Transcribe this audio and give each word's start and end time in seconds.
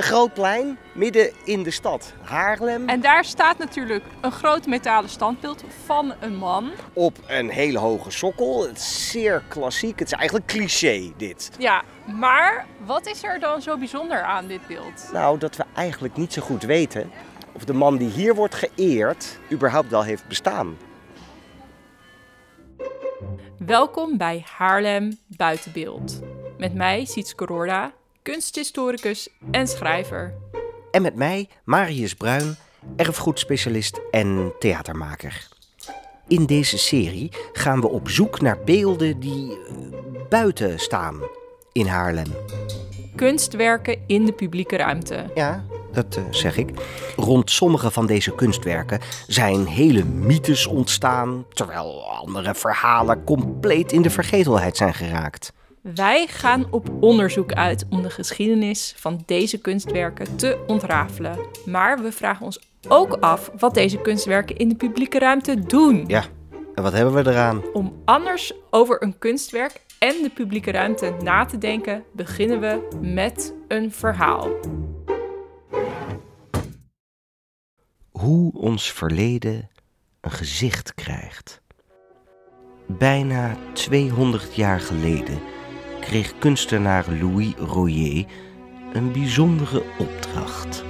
Een 0.00 0.06
groot 0.06 0.34
plein 0.34 0.78
midden 0.92 1.30
in 1.44 1.62
de 1.62 1.70
stad 1.70 2.14
Haarlem. 2.22 2.88
En 2.88 3.00
daar 3.00 3.24
staat 3.24 3.58
natuurlijk 3.58 4.04
een 4.20 4.32
groot 4.32 4.66
metalen 4.66 5.10
standbeeld 5.10 5.64
van 5.84 6.14
een 6.20 6.36
man. 6.36 6.70
Op 6.92 7.18
een 7.26 7.48
hele 7.48 7.78
hoge 7.78 8.10
sokkel. 8.10 8.66
Het 8.66 8.76
is 8.76 9.10
zeer 9.10 9.42
klassiek. 9.48 9.98
Het 9.98 10.12
is 10.12 10.18
eigenlijk 10.18 10.46
cliché 10.46 11.12
dit. 11.16 11.50
Ja, 11.58 11.82
maar 12.06 12.66
wat 12.86 13.06
is 13.06 13.22
er 13.22 13.40
dan 13.40 13.62
zo 13.62 13.76
bijzonder 13.76 14.22
aan 14.22 14.46
dit 14.46 14.66
beeld? 14.66 15.08
Nou, 15.12 15.38
dat 15.38 15.56
we 15.56 15.64
eigenlijk 15.74 16.16
niet 16.16 16.32
zo 16.32 16.42
goed 16.42 16.62
weten 16.62 17.10
of 17.52 17.64
de 17.64 17.72
man 17.72 17.96
die 17.96 18.10
hier 18.10 18.34
wordt 18.34 18.54
geëerd 18.54 19.38
überhaupt 19.52 19.90
wel 19.90 20.02
heeft 20.02 20.28
bestaan. 20.28 20.76
Welkom 23.58 24.16
bij 24.16 24.44
Haarlem 24.56 25.18
Buitenbeeld. 25.26 26.20
Met 26.58 26.74
mij 26.74 27.04
Sietske 27.04 27.44
Roorda, 27.44 27.92
kunsthistoricus 28.22 29.28
en 29.50 29.66
schrijver. 29.66 30.34
En 30.90 31.02
met 31.02 31.14
mij 31.14 31.48
Marius 31.64 32.14
Bruin, 32.14 32.56
erfgoedspecialist 32.96 34.00
en 34.10 34.52
theatermaker. 34.58 35.48
In 36.28 36.46
deze 36.46 36.78
serie 36.78 37.32
gaan 37.52 37.80
we 37.80 37.88
op 37.88 38.08
zoek 38.08 38.40
naar 38.40 38.58
beelden 38.64 39.20
die 39.20 39.52
eh, 39.52 39.74
buiten 40.28 40.78
staan 40.78 41.20
in 41.72 41.86
Haarlem. 41.86 42.32
Kunstwerken 43.16 43.98
in 44.06 44.24
de 44.24 44.32
publieke 44.32 44.76
ruimte. 44.76 45.30
Ja, 45.34 45.64
dat 45.92 46.16
eh, 46.16 46.22
zeg 46.30 46.56
ik. 46.56 46.70
Rond 47.16 47.50
sommige 47.50 47.90
van 47.90 48.06
deze 48.06 48.34
kunstwerken 48.34 49.00
zijn 49.26 49.66
hele 49.66 50.04
mythes 50.04 50.66
ontstaan, 50.66 51.44
terwijl 51.52 52.04
andere 52.04 52.54
verhalen 52.54 53.24
compleet 53.24 53.92
in 53.92 54.02
de 54.02 54.10
vergetelheid 54.10 54.76
zijn 54.76 54.94
geraakt. 54.94 55.52
Wij 55.82 56.26
gaan 56.26 56.66
op 56.70 56.90
onderzoek 57.00 57.52
uit 57.52 57.86
om 57.90 58.02
de 58.02 58.10
geschiedenis 58.10 58.94
van 58.96 59.22
deze 59.26 59.58
kunstwerken 59.58 60.36
te 60.36 60.64
ontrafelen. 60.66 61.38
Maar 61.66 62.02
we 62.02 62.12
vragen 62.12 62.44
ons 62.44 62.60
ook 62.88 63.16
af 63.20 63.50
wat 63.58 63.74
deze 63.74 64.00
kunstwerken 64.00 64.56
in 64.56 64.68
de 64.68 64.74
publieke 64.74 65.18
ruimte 65.18 65.60
doen. 65.60 66.04
Ja, 66.06 66.24
en 66.74 66.82
wat 66.82 66.92
hebben 66.92 67.14
we 67.14 67.30
eraan? 67.30 67.62
Om 67.72 68.02
anders 68.04 68.52
over 68.70 69.02
een 69.02 69.18
kunstwerk 69.18 69.80
en 69.98 70.22
de 70.22 70.30
publieke 70.34 70.70
ruimte 70.70 71.16
na 71.22 71.44
te 71.44 71.58
denken, 71.58 72.04
beginnen 72.12 72.60
we 72.60 72.88
met 73.00 73.54
een 73.68 73.92
verhaal. 73.92 74.48
Hoe 78.10 78.52
ons 78.52 78.92
verleden 78.92 79.70
een 80.20 80.30
gezicht 80.30 80.94
krijgt. 80.94 81.60
Bijna 82.86 83.56
200 83.72 84.54
jaar 84.54 84.80
geleden 84.80 85.40
kreeg 86.00 86.34
kunstenaar 86.38 87.04
Louis 87.20 87.52
Royer 87.58 88.24
een 88.92 89.12
bijzondere 89.12 89.82
opdracht. 89.98 90.84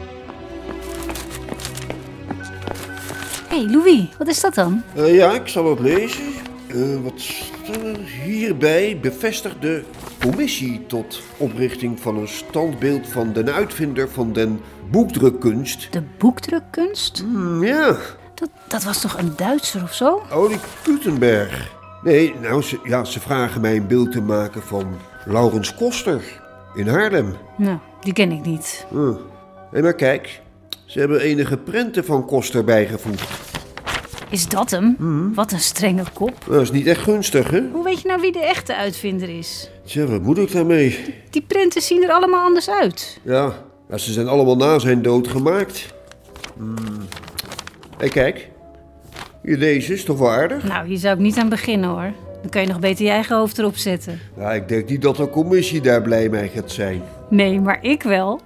Hé, 3.49 3.57
hey, 3.57 3.67
Louis, 3.71 4.09
wat 4.19 4.29
is 4.29 4.41
dat 4.41 4.55
dan? 4.55 4.83
Uh, 4.97 5.15
ja, 5.15 5.33
ik 5.33 5.49
zal 5.49 5.71
het 5.71 5.81
lezen. 5.81 6.25
Uh, 6.75 7.03
wat 7.03 7.21
staat 7.21 7.77
er? 7.77 7.99
Hierbij 8.25 8.99
bevestigt 9.01 9.61
de 9.63 9.83
commissie 10.21 10.87
tot 10.87 11.23
oprichting 11.37 12.01
van 12.01 12.17
een 12.17 12.29
standbeeld 12.29 13.09
van 13.09 13.33
den 13.33 13.53
uitvinder 13.53 14.11
van 14.11 14.33
den 14.33 14.61
boekdrukkunst. 14.91 15.93
De 15.93 16.03
boekdrukkunst? 16.19 17.25
Mm, 17.27 17.65
ja. 17.65 17.97
Dat, 18.35 18.51
dat 18.69 18.83
was 18.83 19.01
toch 19.01 19.19
een 19.19 19.33
Duitser 19.37 19.83
of 19.83 19.95
zo? 19.95 20.23
Oli 20.33 20.59
Gutenberg. 20.83 21.79
Nee, 22.03 22.35
nou, 22.41 22.63
ze, 22.63 22.79
ja, 22.85 23.05
ze 23.05 23.21
vragen 23.21 23.61
mij 23.61 23.77
een 23.77 23.87
beeld 23.87 24.13
te 24.13 24.21
maken 24.21 24.63
van 24.63 24.87
Laurens 25.25 25.75
Koster 25.75 26.41
in 26.75 26.89
Haarlem. 26.89 27.35
Nou, 27.57 27.79
die 28.01 28.13
ken 28.13 28.33
ik 28.33 28.45
niet. 28.45 28.87
Hm. 28.91 29.13
Hé, 29.71 29.83
maar 29.83 29.95
kijk, 29.95 30.41
ze 30.85 30.99
hebben 30.99 31.21
enige 31.21 31.57
prenten 31.57 32.05
van 32.05 32.27
Koster 32.27 32.65
bijgevoegd. 32.65 33.29
Is 34.31 34.49
dat 34.49 34.71
hem? 34.71 34.97
Wat 35.35 35.53
een 35.53 35.61
strenge 35.61 36.05
kop. 36.13 36.45
Dat 36.49 36.61
is 36.61 36.71
niet 36.71 36.87
echt 36.87 37.01
gunstig, 37.01 37.51
hè? 37.51 37.63
Hoe 37.73 37.85
weet 37.85 38.01
je 38.01 38.09
nou 38.09 38.21
wie 38.21 38.33
de 38.33 38.45
echte 38.45 38.77
uitvinder 38.77 39.29
is? 39.29 39.71
Tja, 39.85 40.05
wat 40.05 40.23
moet 40.23 40.39
ik 40.39 40.53
daarmee? 40.53 41.15
Die 41.31 41.43
prenten 41.43 41.83
zien 41.83 42.03
er 42.03 42.11
allemaal 42.11 42.45
anders 42.45 42.71
uit. 42.71 43.21
Ja, 43.23 43.53
ja 43.89 43.99
ze 43.99 44.13
zijn 44.13 44.29
allemaal 44.29 44.57
na 44.57 44.79
zijn 44.79 45.03
dood 45.03 45.29
gemaakt. 45.29 45.87
Hé, 46.59 46.95
hey, 47.99 48.09
kijk. 48.09 48.50
Deze 49.43 49.93
is 49.93 50.05
toch 50.05 50.19
wel 50.19 50.31
aardig? 50.31 50.65
Nou, 50.65 50.87
hier 50.87 50.99
zou 50.99 51.15
ik 51.15 51.21
niet 51.21 51.39
aan 51.39 51.49
beginnen 51.49 51.91
hoor. 51.91 52.13
Dan 52.41 52.51
kan 52.51 52.61
je 52.63 52.69
nog 52.69 52.79
beter 52.79 53.05
je 53.05 53.11
eigen 53.11 53.37
hoofd 53.37 53.59
erop 53.59 53.77
zetten. 53.77 54.21
Ja, 54.37 54.53
ik 54.53 54.69
denk 54.69 54.89
niet 54.89 55.03
dat 55.03 55.17
de 55.17 55.31
commissie 55.31 55.81
daar 55.81 56.03
blij 56.03 56.29
mee 56.29 56.49
gaat 56.49 56.71
zijn. 56.71 57.03
Nee, 57.29 57.61
maar 57.61 57.79
ik 57.83 58.03
wel. 58.03 58.41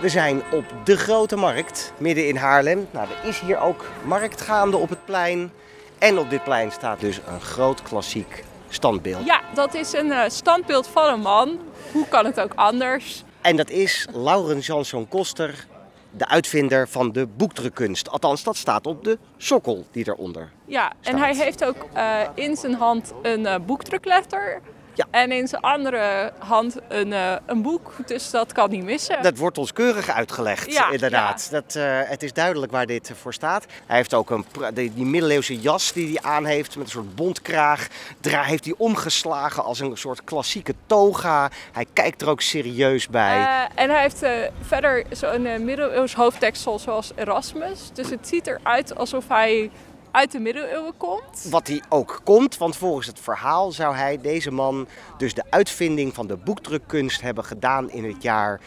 We 0.00 0.08
zijn 0.08 0.42
op 0.52 0.64
de 0.84 0.96
Grote 0.96 1.36
Markt, 1.36 1.92
midden 1.98 2.28
in 2.28 2.36
Haarlem. 2.36 2.86
Nou, 2.90 3.08
er 3.22 3.28
is 3.28 3.40
hier 3.40 3.60
ook 3.60 3.84
markt 4.06 4.40
gaande 4.40 4.76
op 4.76 4.88
het 4.88 5.04
plein. 5.04 5.50
En 5.98 6.18
op 6.18 6.30
dit 6.30 6.44
plein 6.44 6.72
staat 6.72 7.00
dus 7.00 7.20
een 7.26 7.40
groot 7.40 7.82
klassiek 7.82 8.44
standbeeld. 8.74 9.24
Ja, 9.26 9.40
dat 9.54 9.74
is 9.74 9.92
een 9.92 10.06
uh, 10.06 10.22
standbeeld 10.28 10.86
van 10.86 11.12
een 11.12 11.20
man. 11.20 11.58
Hoe 11.92 12.08
kan 12.08 12.24
het 12.24 12.40
ook 12.40 12.54
anders? 12.54 13.22
En 13.40 13.56
dat 13.56 13.70
is 13.70 14.06
Laurens 14.12 14.66
Jansson 14.66 15.08
Koster, 15.08 15.66
de 16.10 16.28
uitvinder 16.28 16.88
van 16.88 17.12
de 17.12 17.26
boekdrukkunst. 17.26 18.10
Althans, 18.10 18.42
dat 18.42 18.56
staat 18.56 18.86
op 18.86 19.04
de 19.04 19.18
sokkel 19.36 19.84
die 19.90 20.08
eronder 20.08 20.50
Ja, 20.66 20.92
staat. 21.00 21.14
en 21.14 21.20
hij 21.20 21.36
heeft 21.36 21.64
ook 21.64 21.76
uh, 21.96 22.20
in 22.34 22.56
zijn 22.56 22.74
hand 22.74 23.12
een 23.22 23.40
uh, 23.40 23.54
boekdrukletter. 23.66 24.60
Ja. 24.94 25.04
En 25.10 25.32
in 25.32 25.48
zijn 25.48 25.62
andere 25.62 26.32
hand 26.38 26.76
een, 26.88 27.08
uh, 27.08 27.32
een 27.46 27.62
boek, 27.62 27.92
dus 28.06 28.30
dat 28.30 28.52
kan 28.52 28.70
niet 28.70 28.84
missen. 28.84 29.22
Dat 29.22 29.38
wordt 29.38 29.58
ons 29.58 29.72
keurig 29.72 30.10
uitgelegd, 30.10 30.72
ja, 30.72 30.90
inderdaad. 30.90 31.48
Ja. 31.50 31.60
Dat, 31.60 31.74
uh, 31.74 32.00
het 32.10 32.22
is 32.22 32.32
duidelijk 32.32 32.72
waar 32.72 32.86
dit 32.86 33.12
voor 33.20 33.32
staat. 33.32 33.66
Hij 33.86 33.96
heeft 33.96 34.14
ook 34.14 34.30
een, 34.30 34.44
die, 34.74 34.94
die 34.94 35.04
middeleeuwse 35.04 35.60
jas 35.60 35.92
die 35.92 36.06
hij 36.06 36.30
aan 36.30 36.44
heeft 36.44 36.76
met 36.76 36.84
een 36.84 36.90
soort 36.90 37.14
bontkraag. 37.14 37.86
Daar 38.20 38.46
heeft 38.46 38.64
hij 38.64 38.74
omgeslagen 38.76 39.64
als 39.64 39.80
een 39.80 39.96
soort 39.96 40.24
klassieke 40.24 40.74
toga. 40.86 41.50
Hij 41.72 41.86
kijkt 41.92 42.22
er 42.22 42.28
ook 42.28 42.40
serieus 42.40 43.08
bij. 43.08 43.38
Uh, 43.38 43.60
en 43.74 43.90
hij 43.90 44.00
heeft 44.00 44.22
verder 44.60 45.04
zo'n 45.10 45.64
middeleeuws 45.64 46.14
hoofddeksel 46.14 46.78
zoals 46.78 47.12
Erasmus. 47.14 47.90
Dus 47.92 48.10
het 48.10 48.28
ziet 48.28 48.46
eruit 48.46 48.96
alsof 48.96 49.28
hij 49.28 49.70
uit 50.14 50.32
de 50.32 50.40
middeleeuwen 50.40 50.96
komt. 50.96 51.46
Wat 51.50 51.66
hij 51.66 51.82
ook 51.88 52.20
komt, 52.24 52.56
want 52.56 52.76
volgens 52.76 53.06
het 53.06 53.20
verhaal 53.20 53.72
zou 53.72 53.94
hij, 53.96 54.20
deze 54.20 54.50
man, 54.50 54.86
dus 55.18 55.34
de 55.34 55.44
uitvinding 55.50 56.14
van 56.14 56.26
de 56.26 56.36
boekdrukkunst 56.36 57.20
hebben 57.20 57.44
gedaan 57.44 57.90
in 57.90 58.04
het 58.04 58.22
jaar 58.22 58.60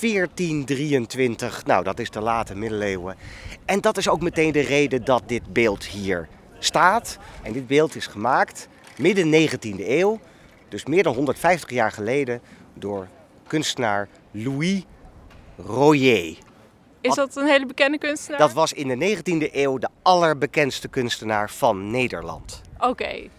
1423. 0.00 1.64
Nou, 1.64 1.84
dat 1.84 1.98
is 1.98 2.10
de 2.10 2.20
late 2.20 2.54
middeleeuwen. 2.54 3.16
En 3.64 3.80
dat 3.80 3.96
is 3.96 4.08
ook 4.08 4.20
meteen 4.20 4.52
de 4.52 4.60
reden 4.60 5.04
dat 5.04 5.22
dit 5.26 5.52
beeld 5.52 5.84
hier 5.84 6.28
staat. 6.58 7.18
En 7.42 7.52
dit 7.52 7.66
beeld 7.66 7.94
is 7.94 8.06
gemaakt 8.06 8.68
midden 8.98 9.50
19e 9.50 9.88
eeuw, 9.88 10.20
dus 10.68 10.84
meer 10.84 11.02
dan 11.02 11.14
150 11.14 11.70
jaar 11.70 11.92
geleden, 11.92 12.40
door 12.74 13.08
kunstenaar 13.46 14.08
Louis 14.30 14.82
Royer. 15.56 16.36
Is 17.02 17.14
dat 17.14 17.36
een 17.36 17.46
hele 17.46 17.66
bekende 17.66 17.98
kunstenaar? 17.98 18.38
Dat 18.38 18.52
was 18.52 18.72
in 18.72 18.88
de 18.88 19.16
19e 19.16 19.54
eeuw 19.54 19.78
de 19.78 19.88
allerbekendste 20.02 20.88
kunstenaar 20.88 21.50
van 21.50 21.90
Nederland. 21.90 22.60
Oké. 22.76 22.86
Okay. 22.86 23.30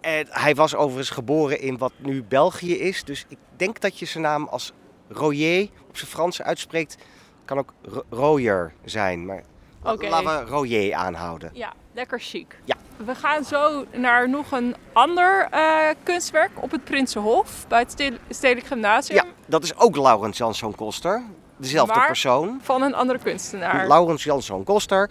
En 0.00 0.26
hij 0.30 0.54
was 0.54 0.74
overigens 0.74 1.10
geboren 1.10 1.60
in 1.60 1.78
wat 1.78 1.92
nu 1.96 2.22
België 2.22 2.78
is. 2.78 3.04
Dus 3.04 3.24
ik 3.28 3.38
denk 3.56 3.80
dat 3.80 3.98
je 3.98 4.06
zijn 4.06 4.24
naam 4.24 4.48
als 4.48 4.72
Royer 5.08 5.68
op 5.88 5.96
zijn 5.96 6.10
Frans 6.10 6.42
uitspreekt. 6.42 6.96
Kan 7.44 7.58
ook 7.58 7.72
Royer 8.10 8.72
zijn. 8.84 9.26
Maar 9.26 9.42
okay. 9.82 10.10
laten 10.10 10.44
we 10.44 10.50
Royer 10.50 10.94
aanhouden. 10.94 11.50
Ja, 11.52 11.72
lekker 11.92 12.20
chic. 12.20 12.58
Ja. 12.64 12.76
We 12.96 13.14
gaan 13.14 13.44
zo 13.44 13.84
naar 13.92 14.28
nog 14.28 14.52
een 14.52 14.74
ander 14.92 15.48
uh, 15.54 15.88
kunstwerk 16.02 16.62
op 16.62 16.70
het 16.70 16.84
Prinsenhof 16.84 17.64
bij 17.68 17.78
het 17.78 18.12
Stedelijk 18.28 18.66
Gymnasium. 18.66 19.24
Ja, 19.24 19.32
dat 19.46 19.62
is 19.62 19.76
ook 19.76 19.96
Laurens 19.96 20.38
Jansson 20.38 20.74
Koster 20.74 21.22
dezelfde 21.56 21.94
maar 21.94 22.06
persoon. 22.06 22.60
Van 22.62 22.82
een 22.82 22.94
andere 22.94 23.18
kunstenaar. 23.18 23.88
Laurens 23.88 24.24
Jansson 24.24 24.64
Koster 24.64 25.10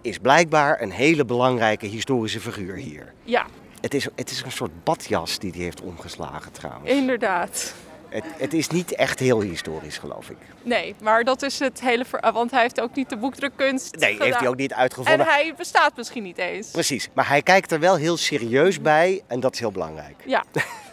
is 0.00 0.18
blijkbaar 0.18 0.82
een 0.82 0.90
hele 0.90 1.24
belangrijke 1.24 1.86
historische 1.86 2.40
figuur 2.40 2.76
hier. 2.76 3.12
Ja. 3.22 3.46
Het 3.80 3.94
is, 3.94 4.08
het 4.14 4.30
is 4.30 4.42
een 4.42 4.52
soort 4.52 4.84
badjas 4.84 5.38
die 5.38 5.50
hij 5.50 5.62
heeft 5.62 5.80
omgeslagen 5.80 6.52
trouwens. 6.52 6.90
Inderdaad. 6.90 7.74
Het, 8.08 8.24
het, 8.36 8.52
is 8.52 8.68
niet 8.68 8.94
echt 8.94 9.18
heel 9.18 9.40
historisch, 9.40 9.98
geloof 9.98 10.30
ik. 10.30 10.36
Nee, 10.62 10.94
maar 11.02 11.24
dat 11.24 11.42
is 11.42 11.58
het 11.58 11.80
hele 11.80 12.04
ver... 12.04 12.32
Want 12.32 12.50
hij 12.50 12.60
heeft 12.60 12.80
ook 12.80 12.94
niet 12.94 13.08
de 13.08 13.16
boekdrukkunst 13.16 13.96
Nee, 13.96 14.12
gedaan. 14.12 14.26
heeft 14.26 14.38
hij 14.38 14.48
ook 14.48 14.56
niet 14.56 14.72
uitgevonden. 14.72 15.26
En 15.26 15.32
hij 15.32 15.54
bestaat 15.56 15.96
misschien 15.96 16.22
niet 16.22 16.38
eens. 16.38 16.70
Precies, 16.70 17.08
maar 17.12 17.28
hij 17.28 17.42
kijkt 17.42 17.72
er 17.72 17.80
wel 17.80 17.96
heel 17.96 18.16
serieus 18.16 18.80
bij 18.80 19.22
en 19.26 19.40
dat 19.40 19.52
is 19.52 19.58
heel 19.60 19.72
belangrijk. 19.72 20.22
Ja. 20.24 20.44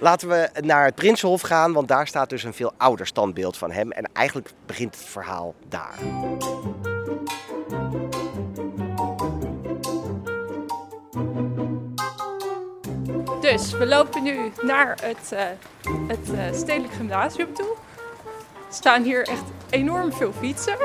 Laten 0.00 0.28
we 0.28 0.50
naar 0.60 0.84
het 0.84 0.94
Prinsenhof 0.94 1.40
gaan, 1.40 1.72
want 1.72 1.88
daar 1.88 2.06
staat 2.06 2.30
dus 2.30 2.42
een 2.42 2.54
veel 2.54 2.72
ouder 2.76 3.06
standbeeld 3.06 3.56
van 3.56 3.70
hem. 3.70 3.90
En 3.90 4.10
eigenlijk 4.12 4.50
begint 4.66 4.94
het 4.94 5.04
verhaal 5.04 5.54
daar. 5.68 5.94
Dus 13.40 13.70
we 13.70 13.86
lopen 13.86 14.22
nu 14.22 14.52
naar 14.62 14.98
het, 15.02 15.32
eh, 15.32 15.44
het 16.08 16.32
eh, 16.34 16.58
Stedelijk 16.58 16.92
Gymnasium 16.92 17.54
toe. 17.54 17.76
Er 18.68 18.74
staan 18.74 19.02
hier 19.02 19.28
echt 19.28 19.42
enorm 19.70 20.12
veel 20.12 20.32
fietsen. 20.38 20.76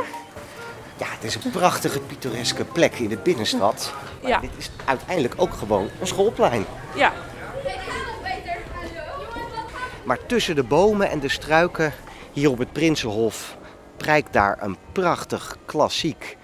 Ja, 0.97 1.05
het 1.09 1.23
is 1.23 1.35
een 1.35 1.51
prachtige, 1.51 1.99
pittoreske 1.99 2.65
plek 2.65 2.93
in 2.93 3.09
de 3.09 3.17
binnenstad. 3.17 3.93
Maar 4.21 4.41
dit 4.41 4.49
is 4.57 4.69
uiteindelijk 4.85 5.33
ook 5.37 5.53
gewoon 5.53 5.89
een 5.99 6.07
schoolplein. 6.07 6.65
Ja, 6.95 7.13
maar 10.03 10.25
tussen 10.25 10.55
de 10.55 10.63
bomen 10.63 11.09
en 11.09 11.19
de 11.19 11.29
struiken 11.29 11.93
hier 12.31 12.49
op 12.49 12.57
het 12.57 12.71
Prinsenhof 12.73 13.57
prijkt 13.97 14.33
daar 14.33 14.57
een 14.61 14.77
prachtig 14.91 15.57
klassiek 15.65 16.37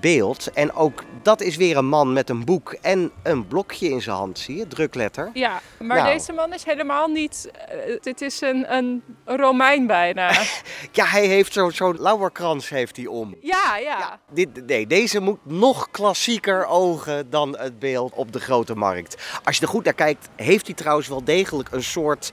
beeld. 0.00 0.50
En 0.52 0.72
ook 0.74 1.02
dat 1.22 1.40
is 1.40 1.56
weer 1.56 1.76
een 1.76 1.86
man 1.88 2.12
met 2.12 2.30
een 2.30 2.44
boek 2.44 2.72
en 2.80 3.10
een 3.22 3.46
blokje 3.46 3.88
in 3.88 4.02
zijn 4.02 4.16
hand, 4.16 4.38
zie 4.38 4.56
je, 4.56 4.66
drukletter. 4.66 5.30
ja. 5.34 5.60
maar 5.78 5.96
Nou. 5.96 6.12
deze 6.12 6.32
man 6.32 6.52
is 6.52 6.64
helemaal 6.64 7.08
niet... 7.08 7.50
eh, 7.68 7.96
dit 8.00 8.20
is 8.20 8.40
een, 8.40 8.74
een 8.74 9.02
Romein 9.24 9.86
bijna. 9.86 10.32
Ja, 10.92 11.04
hij 11.04 11.26
heeft 11.26 11.52
zo- 11.52 11.70
zo'n 11.70 11.96
lauwerkrans 12.00 12.68
heeft 12.68 12.96
hij 12.96 13.06
om. 13.06 13.34
ja, 13.40 13.76
ja. 13.76 14.18
Dit, 14.32 14.66
nee, 14.66 14.86
deze 14.86 15.20
moet 15.20 15.38
nog 15.42 15.90
klassieker 15.90 16.66
ogen 16.66 17.30
dan 17.30 17.56
het 17.58 17.78
beeld 17.78 18.12
op 18.14 18.32
de 18.32 18.40
grote 18.40 18.74
markt. 18.74 19.22
Als 19.44 19.56
je 19.56 19.62
er 19.62 19.68
goed 19.68 19.84
naar 19.84 19.94
kijkt, 19.94 20.28
heeft 20.36 20.66
hij 20.66 20.74
trouwens 20.74 21.08
wel 21.08 21.24
degelijk 21.24 21.68
een 21.72 21.82
soort 21.84 22.30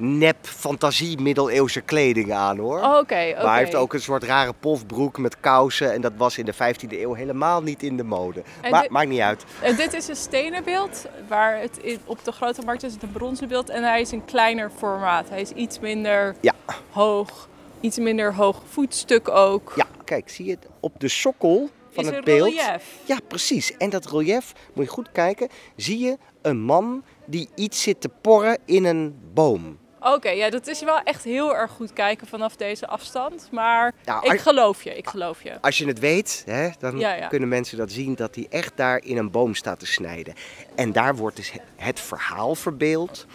nep 0.00 0.36
fantasie 0.46 1.20
middeleeuwse 1.20 1.80
kleding 1.80 2.32
aan 2.32 2.58
hoor. 2.58 2.78
Oké, 2.78 2.98
oké. 2.98 3.34
Maar 3.42 3.52
hij 3.52 3.58
heeft 3.58 3.74
ook 3.74 3.94
een 3.94 4.00
soort 4.00 4.22
rare 4.24 4.52
pofbroek 4.60 5.18
met 5.18 5.40
kousen. 5.40 5.92
En 5.92 6.00
dat 6.00 6.12
was 6.16 6.38
in 6.38 6.44
de 6.44 6.54
15e 6.54 6.88
eeuw 7.00 7.12
helemaal 7.12 7.62
niet 7.62 7.82
in 7.82 7.96
de 7.96 8.04
mode. 8.04 8.42
En 8.60 8.70
maar 8.70 8.82
dit- 8.82 8.90
maakt 8.90 9.08
niet 9.08 9.20
uit. 9.20 9.44
En 9.62 9.76
dit 9.76 9.92
is 9.94 10.08
een 10.08 10.16
stenen 10.16 10.64
beeld, 10.64 11.06
waar 11.28 11.60
het 11.60 11.78
in, 11.78 11.98
op 12.04 12.24
de 12.24 12.32
grote 12.32 12.62
markt 12.64 12.82
is 12.82 12.92
het 12.92 13.02
een 13.02 13.12
bronzen 13.12 13.48
beeld. 13.48 13.68
En 13.68 13.82
hij 13.82 14.00
is 14.00 14.10
een 14.12 14.24
kleiner 14.24 14.70
formaat. 14.76 15.28
Hij 15.28 15.40
is 15.40 15.50
iets 15.50 15.78
minder 15.80 16.34
Ja. 16.40 16.54
hoog, 16.90 17.48
iets 17.80 17.98
minder 17.98 18.34
hoog 18.34 18.62
voetstuk 18.70 19.28
ook. 19.28 19.72
Ja, 19.76 19.86
kijk, 20.04 20.28
zie 20.28 20.44
je 20.44 20.50
het? 20.50 20.66
Op 20.80 21.00
de 21.00 21.08
sokkel 21.08 21.68
van 21.90 22.02
is 22.04 22.08
het 22.10 22.18
een 22.18 22.24
beeld. 22.24 22.48
relief. 22.48 22.94
Ja, 23.04 23.18
precies. 23.28 23.76
En 23.76 23.90
dat 23.90 24.10
relief, 24.10 24.52
moet 24.72 24.84
je 24.84 24.90
goed 24.90 25.12
kijken, 25.12 25.48
zie 25.76 25.98
je 25.98 26.16
een 26.42 26.60
man 26.60 27.02
die 27.24 27.48
iets 27.54 27.82
zit 27.82 28.00
te 28.00 28.08
porren 28.20 28.58
in 28.64 28.84
een 28.84 29.18
boom. 29.34 29.78
Oké, 30.00 30.28
ja, 30.30 30.50
dat 30.50 30.66
is 30.66 30.82
wel 30.82 31.00
echt 31.02 31.24
heel 31.24 31.56
erg 31.56 31.70
goed 31.70 31.92
kijken 31.92 32.26
vanaf 32.26 32.56
deze 32.56 32.86
afstand. 32.86 33.48
Maar 33.52 33.94
Nou, 34.04 34.32
ik 34.32 34.40
geloof 34.40 34.82
je, 34.82 34.96
ik 34.96 35.08
geloof 35.08 35.42
je. 35.42 35.60
Als 35.60 35.78
je 35.78 35.86
het 35.86 35.98
weet, 35.98 36.42
hè, 36.46 36.68
dan 36.78 36.98
Ja, 36.98 37.14
ja. 37.14 37.26
kunnen 37.28 37.48
mensen 37.48 37.78
dat 37.78 37.92
zien 37.92 38.14
dat 38.14 38.34
hij 38.34 38.46
echt 38.50 38.72
daar 38.76 39.02
in 39.04 39.16
een 39.16 39.30
boom 39.30 39.54
staat 39.54 39.78
te 39.78 39.86
snijden. 39.86 40.34
En 40.74 40.92
daar 40.92 41.16
wordt 41.16 41.36
dus 41.36 41.52
het 41.76 42.00
verhaal 42.00 42.54
verbeeld 42.54 43.26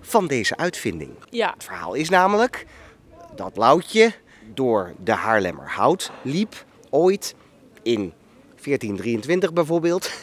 van 0.00 0.26
deze 0.26 0.56
uitvinding. 0.56 1.10
Ja, 1.30 1.50
Het 1.54 1.64
verhaal 1.64 1.94
is 1.94 2.08
namelijk 2.08 2.66
dat 3.34 3.56
Loutje 3.56 4.12
door 4.54 4.92
de 4.98 5.12
Haarlemmerhout 5.12 6.10
liep, 6.22 6.64
ooit 6.90 7.34
in 7.82 8.12
1423 8.64 9.52
bijvoorbeeld. 9.52 10.10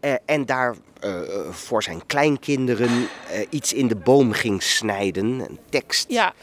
Eh, 0.00 0.14
en 0.26 0.46
daar 0.46 0.74
eh, 1.00 1.20
voor 1.50 1.82
zijn 1.82 2.06
kleinkinderen 2.06 2.90
eh, 3.30 3.46
iets 3.50 3.72
in 3.72 3.88
de 3.88 3.96
boom 3.96 4.32
ging 4.32 4.62
snijden, 4.62 5.24
een 5.24 5.58
tekst. 5.68 6.10
ja, 6.10 6.34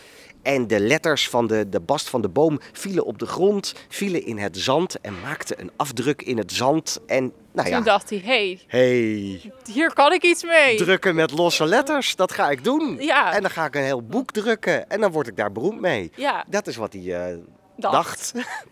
En 0.41 0.67
de 0.67 0.79
letters 0.79 1.29
van 1.29 1.47
de, 1.47 1.69
de 1.69 1.79
bast 1.79 2.09
van 2.09 2.21
de 2.21 2.29
boom 2.29 2.59
vielen 2.73 3.05
op 3.05 3.19
de 3.19 3.25
grond, 3.25 3.73
vielen 3.89 4.25
in 4.25 4.37
het 4.37 4.57
zand 4.57 5.01
en 5.01 5.19
maakten 5.21 5.59
een 5.61 5.71
afdruk 5.75 6.21
in 6.21 6.37
het 6.37 6.51
zand. 6.51 6.99
En 7.05 7.33
nou 7.51 7.67
toen 7.67 7.77
ja, 7.77 7.83
dacht 7.83 8.09
hij, 8.09 8.21
hé, 8.25 8.59
hey, 8.67 9.41
hier 9.73 9.93
kan 9.93 10.13
ik 10.13 10.23
iets 10.23 10.43
mee. 10.43 10.77
drukken 10.77 11.15
met 11.15 11.31
losse 11.31 11.65
letters, 11.65 12.15
dat 12.15 12.31
ga 12.31 12.49
ik 12.49 12.63
doen. 12.63 12.97
Ja. 12.99 13.33
En 13.33 13.41
dan 13.41 13.51
ga 13.51 13.65
ik 13.65 13.75
een 13.75 13.83
heel 13.83 14.03
boek 14.03 14.31
drukken 14.31 14.89
en 14.89 15.01
dan 15.01 15.11
word 15.11 15.27
ik 15.27 15.35
daar 15.35 15.51
beroemd 15.51 15.79
mee. 15.81 16.11
Ja, 16.15 16.45
Dat 16.49 16.67
is 16.67 16.75
wat 16.75 16.93
hij 16.93 17.31
eh, 17.31 17.37
dacht. 17.79 18.31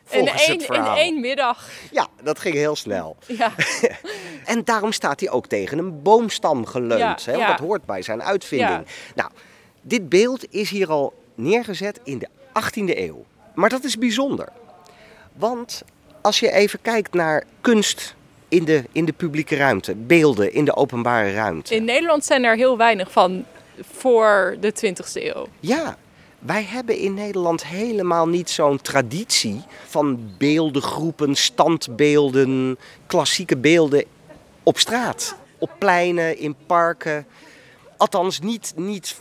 In 0.09 0.27
één, 0.47 0.67
in 0.67 0.85
één 0.85 1.19
middag. 1.19 1.69
Ja, 1.91 2.07
dat 2.23 2.39
ging 2.39 2.55
heel 2.55 2.75
snel. 2.75 3.17
Ja, 3.25 3.51
En 4.45 4.63
daarom 4.63 4.91
staat 4.91 5.19
hij 5.19 5.29
ook 5.29 5.47
tegen 5.47 5.77
een 5.77 6.01
boomstam 6.01 6.65
geleund. 6.65 7.23
Ja, 7.23 7.31
hè, 7.31 7.31
want 7.31 7.43
ja. 7.43 7.47
dat 7.47 7.59
hoort 7.59 7.85
bij 7.85 8.01
zijn 8.01 8.23
uitvinding. 8.23 8.85
Nou, 9.15 9.29
dit 9.81 10.09
beeld 10.09 10.53
is 10.53 10.69
hier 10.69 10.89
al 10.89 11.13
neergezet 11.35 11.99
in 12.03 12.19
de 12.19 12.27
18e 12.49 12.97
eeuw. 12.97 13.25
Maar 13.53 13.69
dat 13.69 13.83
is 13.83 13.97
bijzonder. 13.97 14.47
Want 15.33 15.83
als 16.21 16.39
je 16.39 16.51
even 16.51 16.81
kijkt 16.81 17.13
naar 17.13 17.43
kunst 17.61 18.15
in 18.47 18.65
de, 18.65 18.83
in 18.91 19.05
de 19.05 19.13
publieke 19.13 19.55
ruimte, 19.55 19.95
beelden 19.95 20.53
in 20.53 20.65
de 20.65 20.75
openbare 20.75 21.33
ruimte. 21.33 21.75
in 21.75 21.85
Nederland 21.85 22.25
zijn 22.25 22.43
er 22.43 22.55
heel 22.55 22.77
weinig 22.77 23.11
van 23.11 23.45
voor 23.81 24.57
de 24.59 24.73
20e 24.85 25.13
eeuw. 25.13 25.47
Ja, 25.59 25.97
wij 26.39 26.63
hebben 26.63 26.97
in 26.97 27.13
Nederland 27.13 27.65
helemaal 27.65 28.27
niet 28.27 28.49
zo'n 28.49 28.81
traditie 28.81 29.63
van 29.87 30.19
beeldengroepen, 30.37 31.35
standbeelden, 31.35 32.77
klassieke 33.07 33.57
beelden 33.57 34.05
op 34.63 34.77
straat. 34.77 35.35
Op 35.59 35.71
pleinen, 35.77 36.37
in 36.37 36.55
parken. 36.65 37.27
Althans, 37.97 38.39
niet, 38.39 38.73
niet 38.75 39.19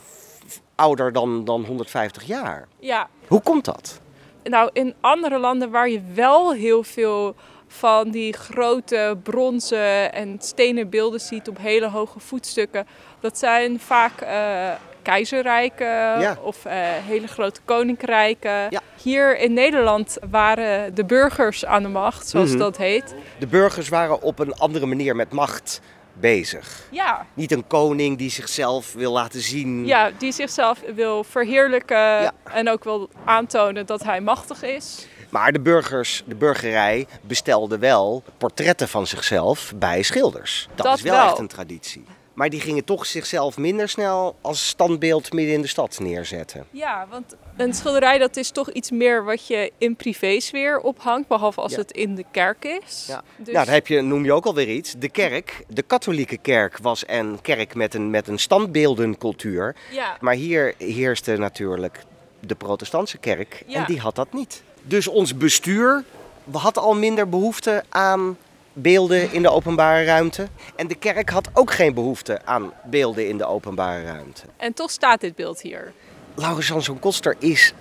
ouder 0.75 1.13
dan, 1.13 1.45
dan 1.45 1.65
150 1.65 2.23
jaar. 2.23 2.67
Ja, 2.79 3.09
Hoe 3.27 3.41
komt 3.41 3.65
dat? 3.65 4.01
Nou, 4.43 4.69
in 4.73 4.93
andere 5.01 5.39
landen 5.39 5.71
waar 5.71 5.89
je 5.89 6.01
wel 6.13 6.53
heel 6.53 6.83
veel 6.83 7.35
van 7.67 8.09
die 8.09 8.33
grote 8.33 9.17
bronzen 9.23 10.13
en 10.13 10.37
stenen 10.39 10.89
beelden 10.89 11.19
ziet 11.19 11.47
op 11.47 11.57
hele 11.57 11.89
hoge 11.89 12.19
voetstukken, 12.19 12.87
dat 13.19 13.37
zijn 13.37 13.79
vaak 13.79 14.21
eh, 14.21 14.71
keizerrijken 15.11 16.19
Ja. 16.19 16.37
of 16.41 16.65
eh, 16.65 16.73
hele 16.81 17.27
grote 17.27 17.59
koninkrijken. 17.65 18.51
Ja. 18.69 18.81
Hier 19.01 19.37
in 19.39 19.53
Nederland 19.53 20.17
waren 20.29 20.95
de 20.95 21.05
burgers 21.05 21.65
aan 21.65 21.83
de 21.83 21.89
macht, 21.89 22.27
zoals 22.27 22.49
Mhm. 22.49 22.57
dat 22.59 22.77
heet. 22.77 23.15
De 23.39 23.47
burgers 23.47 23.89
waren 23.89 24.21
op 24.21 24.39
een 24.39 24.53
andere 24.53 24.85
manier 24.85 25.15
met 25.15 25.31
macht 25.31 25.81
bezig. 26.13 26.87
Ja. 26.91 27.25
Niet 27.33 27.51
een 27.51 27.67
koning 27.67 28.17
die 28.17 28.29
zichzelf 28.29 28.93
wil 28.93 29.11
laten 29.11 29.41
zien. 29.41 29.85
ja, 29.85 30.11
die 30.17 30.31
zichzelf 30.31 30.79
wil 30.95 31.23
verheerlijken 31.23 31.97
Ja. 31.97 32.31
en 32.43 32.69
ook 32.69 32.83
wil 32.83 33.09
aantonen 33.25 33.85
dat 33.85 34.03
hij 34.03 34.21
machtig 34.21 34.63
is. 34.63 35.07
Maar 35.29 35.51
de 35.51 35.59
burgers, 35.59 36.23
de 36.25 36.35
burgerij, 36.35 37.07
bestelde 37.21 37.77
wel 37.77 38.23
portretten 38.37 38.87
van 38.87 39.07
zichzelf 39.07 39.73
bij 39.75 40.01
schilders. 40.01 40.67
Dat, 40.75 40.85
Dat 40.85 40.95
is 40.97 41.01
wel, 41.03 41.15
wel. 41.15 41.25
echt 41.27 41.37
een 41.39 41.47
traditie. 41.47 42.05
Maar 42.37 42.49
die 42.49 42.59
gingen 42.61 42.83
toch 42.83 43.05
zichzelf 43.05 43.57
minder 43.57 43.89
snel 43.89 44.35
als 44.41 44.67
standbeeld 44.67 45.33
midden 45.33 45.53
in 45.55 45.61
de 45.61 45.67
stad 45.67 45.99
neerzetten. 45.99 46.65
Ja, 46.71 47.07
want 47.09 47.35
een 47.57 47.73
schilderij 47.73 48.17
dat 48.17 48.37
is 48.37 48.49
toch 48.51 48.71
iets 48.71 48.91
meer 48.91 49.23
wat 49.23 49.47
je 49.47 49.71
in 49.77 49.95
privésfeer 49.95 50.79
ophangt, 50.79 51.27
behalve 51.27 51.61
als 51.61 51.71
Ja. 51.71 51.77
het 51.77 51.91
in 51.91 52.15
de 52.15 52.23
kerk 52.31 52.65
is. 52.65 53.05
Ja. 53.07 53.23
Dus, 53.37 53.53
Nou, 53.53 53.65
dan 53.65 53.73
heb 53.73 53.87
je, 53.87 54.01
noem 54.01 54.23
je 54.23 54.33
ook 54.33 54.45
alweer 54.45 54.69
iets. 54.69 54.93
De 54.99 55.09
kerk, 55.09 55.63
de 55.67 55.81
katholieke 55.81 56.37
kerk, 56.37 56.77
was 56.81 57.03
een 57.07 57.39
kerk 57.41 57.75
met 57.75 57.93
een, 57.93 58.09
met 58.09 58.27
een 58.27 58.39
standbeeldencultuur. 58.39 59.75
ja. 59.91 60.17
Maar 60.19 60.33
hier 60.33 60.73
heerste 60.77 61.37
natuurlijk 61.37 62.03
de 62.39 62.55
protestantse 62.55 63.17
kerk 63.17 63.63
Ja. 63.67 63.79
en 63.79 63.85
die 63.85 63.99
had 63.99 64.15
dat 64.15 64.33
niet. 64.33 64.63
Dus 64.83 65.07
ons 65.07 65.37
bestuur 65.37 66.03
had 66.51 66.77
al 66.77 66.95
minder 66.95 67.29
behoefte 67.29 67.83
aan 67.89 68.37
beelden 68.81 69.33
in 69.33 69.41
de 69.41 69.49
openbare 69.49 70.03
ruimte. 70.05 70.47
En 70.75 70.87
de 70.87 70.95
kerk 70.95 71.29
had 71.29 71.49
ook 71.53 71.71
geen 71.71 71.93
behoefte 71.93 72.39
aan 72.45 72.73
beelden 72.85 73.27
in 73.27 73.37
de 73.37 73.45
openbare 73.45 74.03
ruimte. 74.03 74.41
En 74.57 74.73
toch 74.73 74.91
staat 74.91 75.21
dit 75.21 75.35
beeld 75.35 75.61
hier. 75.61 75.93
Laurens 76.35 76.67
Jansson 76.67 76.99
Koster 76.99 77.35
is 77.39 77.73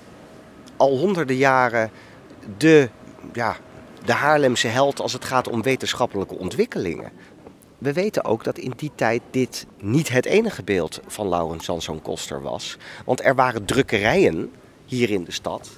al 0.77 0.99
honderden 0.99 1.37
jaren 1.37 1.91
de, 2.57 2.89
ja, 3.33 3.57
de 4.05 4.13
Haarlemse 4.13 4.69
held 4.69 5.01
als 5.01 5.13
het 5.13 5.25
gaat 5.25 5.49
om 5.49 5.63
wetenschappelijke 5.63 6.39
ontwikkelingen. 6.39 7.13
We 7.79 7.93
weten 7.93 8.25
ook 8.25 8.45
dat 8.45 8.59
in 8.59 8.73
die 8.77 8.91
tijd 8.95 9.23
dit 9.31 9.67
niet 9.81 10.09
het 10.09 10.27
enige 10.27 10.63
beeld 10.63 11.01
van 11.07 11.29
Laurens 11.29 11.67
Jansson 11.67 12.03
Koster 12.03 12.43
was. 12.43 12.77
Want 13.05 13.25
er 13.25 13.35
waren 13.35 13.65
drukkerijen 13.65 14.53
hier 14.85 15.11
in 15.11 15.25
de 15.25 15.33
stad 15.33 15.71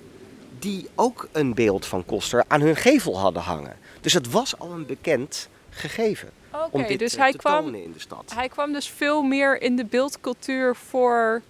die 0.59 0.89
ook 0.95 1.29
een 1.33 1.55
beeld 1.55 1.87
van 1.87 2.05
Koster 2.05 2.45
aan 2.49 2.61
hun 2.61 2.77
gevel 2.77 3.19
hadden 3.19 3.43
hangen. 3.43 3.77
Dus 4.01 4.13
het 4.13 4.31
was 4.31 4.59
al 4.59 4.71
een 4.71 4.87
bekend 4.87 5.49
gegeven 5.71 6.31
Oké, 6.73 6.97
dus 6.97 7.15
eh, 7.15 7.21
hij 7.21 7.33
kwam, 7.33 7.75
in 7.75 7.93
de 7.93 8.01
stad. 8.01 8.33
hij 8.35 8.49
kwam 8.49 8.73
dus 8.73 8.89
veel 8.89 9.23
meer 9.23 9.63
in 9.63 9.77
de 9.77 9.85
beeldcultuur 9.85 10.77
voor 10.77 11.43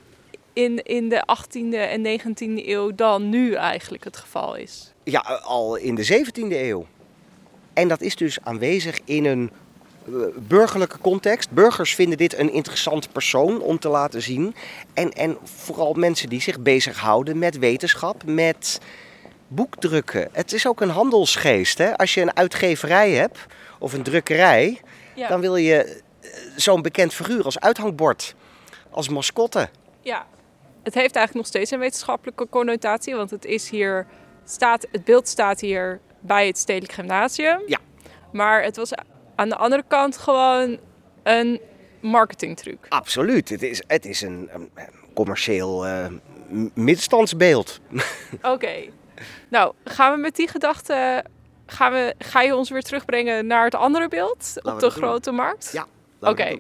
in, 0.52 0.84
in 0.84 1.08
de 1.08 1.24
18e 1.36 1.74
en 1.74 2.20
19e 2.20 2.66
eeuw 2.66 2.94
dan 2.94 3.28
nu 3.28 3.54
eigenlijk 3.54 4.04
het 4.04 4.16
geval 4.16 4.54
is. 4.56 4.92
Ja, 5.04 5.20
al 5.42 5.76
in 5.76 5.94
de 5.94 6.24
17e 6.24 6.50
eeuw. 6.50 6.86
En 7.72 7.88
dat 7.88 8.00
is 8.00 8.16
dus 8.16 8.38
aanwezig 8.42 8.98
in 9.04 9.24
een 9.24 9.50
eh, 10.06 10.12
burgerlijke 10.36 10.98
context. 10.98 11.50
Burgers 11.50 11.94
vinden 11.94 12.18
dit 12.18 12.38
een 12.38 12.52
interessant 12.52 13.12
persoon 13.12 13.60
om 13.60 13.78
te 13.78 13.88
laten 13.88 14.22
zien. 14.22 14.54
En, 14.94 15.12
en 15.12 15.38
vooral 15.44 15.92
mensen 15.92 16.28
die 16.28 16.40
zich 16.40 16.60
bezighouden 16.60 17.38
met 17.38 17.58
wetenschap, 17.58 18.22
met 18.24 18.80
boekdrukken. 19.48 20.28
Het 20.32 20.52
is 20.52 20.66
ook 20.66 20.80
een 20.80 20.90
handelsgeest. 20.90 21.78
Hè? 21.78 21.96
Als 21.96 22.14
je 22.14 22.20
een 22.20 22.36
uitgeverij 22.36 23.10
hebt 23.10 23.38
of 23.78 23.92
een 23.92 24.02
drukkerij, 24.02 24.80
Ja. 25.14 25.28
dan 25.28 25.40
wil 25.40 25.56
je 25.56 25.74
eh, 25.84 26.30
zo'n 26.56 26.82
bekend 26.82 27.14
figuur 27.14 27.44
als 27.44 27.60
uithangbord 27.60 28.34
als 28.90 29.08
mascotte. 29.08 29.68
Ja, 30.00 30.26
het 30.82 30.94
heeft 30.94 31.16
eigenlijk 31.16 31.34
nog 31.34 31.46
steeds 31.46 31.70
een 31.70 31.78
wetenschappelijke 31.78 32.46
connotatie, 32.50 33.14
want 33.14 33.30
het, 33.30 33.44
is 33.44 33.70
hier, 33.70 34.06
staat, 34.44 34.86
het 34.92 35.04
beeld 35.04 35.28
staat 35.28 35.60
hier 35.60 36.00
bij 36.20 36.46
het 36.46 36.58
Stedelijk 36.58 36.92
Gymnasium. 36.92 37.60
Ja. 37.66 37.78
Maar 38.32 38.62
het 38.62 38.76
was 38.76 38.90
aan 39.34 39.48
de 39.48 39.56
andere 39.56 39.84
kant 39.88 40.16
gewoon 40.16 40.78
een 41.22 41.60
marketingtruc. 42.00 42.86
Absoluut. 42.88 43.48
Het 43.48 43.62
is, 43.62 43.82
het 43.86 44.04
is 44.06 44.22
een, 44.22 44.48
een 44.52 44.70
commercieel 45.14 45.84
m- 46.48 46.70
middenstandsbeeld. 46.74 47.80
Oké. 48.42 48.74
Nou, 49.50 49.72
gaan 49.84 50.12
we 50.14 50.18
met 50.18 50.36
die 50.36 50.48
gedachte. 50.48 51.24
Gaan 51.66 51.92
we, 51.92 52.14
ga 52.18 52.42
je 52.42 52.56
ons 52.56 52.70
weer 52.70 52.82
terugbrengen 52.82 53.46
naar 53.46 53.64
het 53.64 53.74
andere 53.74 54.08
beeld 54.08 54.52
op 54.56 54.74
de 54.74 54.78
doen. 54.80 54.90
grote 54.90 55.30
markt? 55.30 55.70
Ja. 55.72 55.86
Oké. 56.20 56.58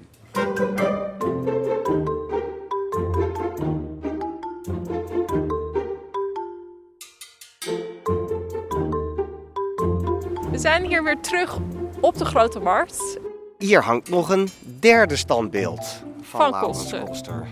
We 10.50 10.58
zijn 10.58 10.84
hier 10.84 11.04
weer 11.04 11.20
terug 11.20 11.58
op 12.00 12.18
de 12.18 12.24
grote 12.24 12.60
markt. 12.60 13.18
Hier 13.58 13.82
hangt 13.82 14.08
nog 14.08 14.28
een 14.30 14.48
derde 14.80 15.16
standbeeld 15.16 16.02
van, 16.20 16.40
Van. 16.50 16.60
Koster. 16.60 17.46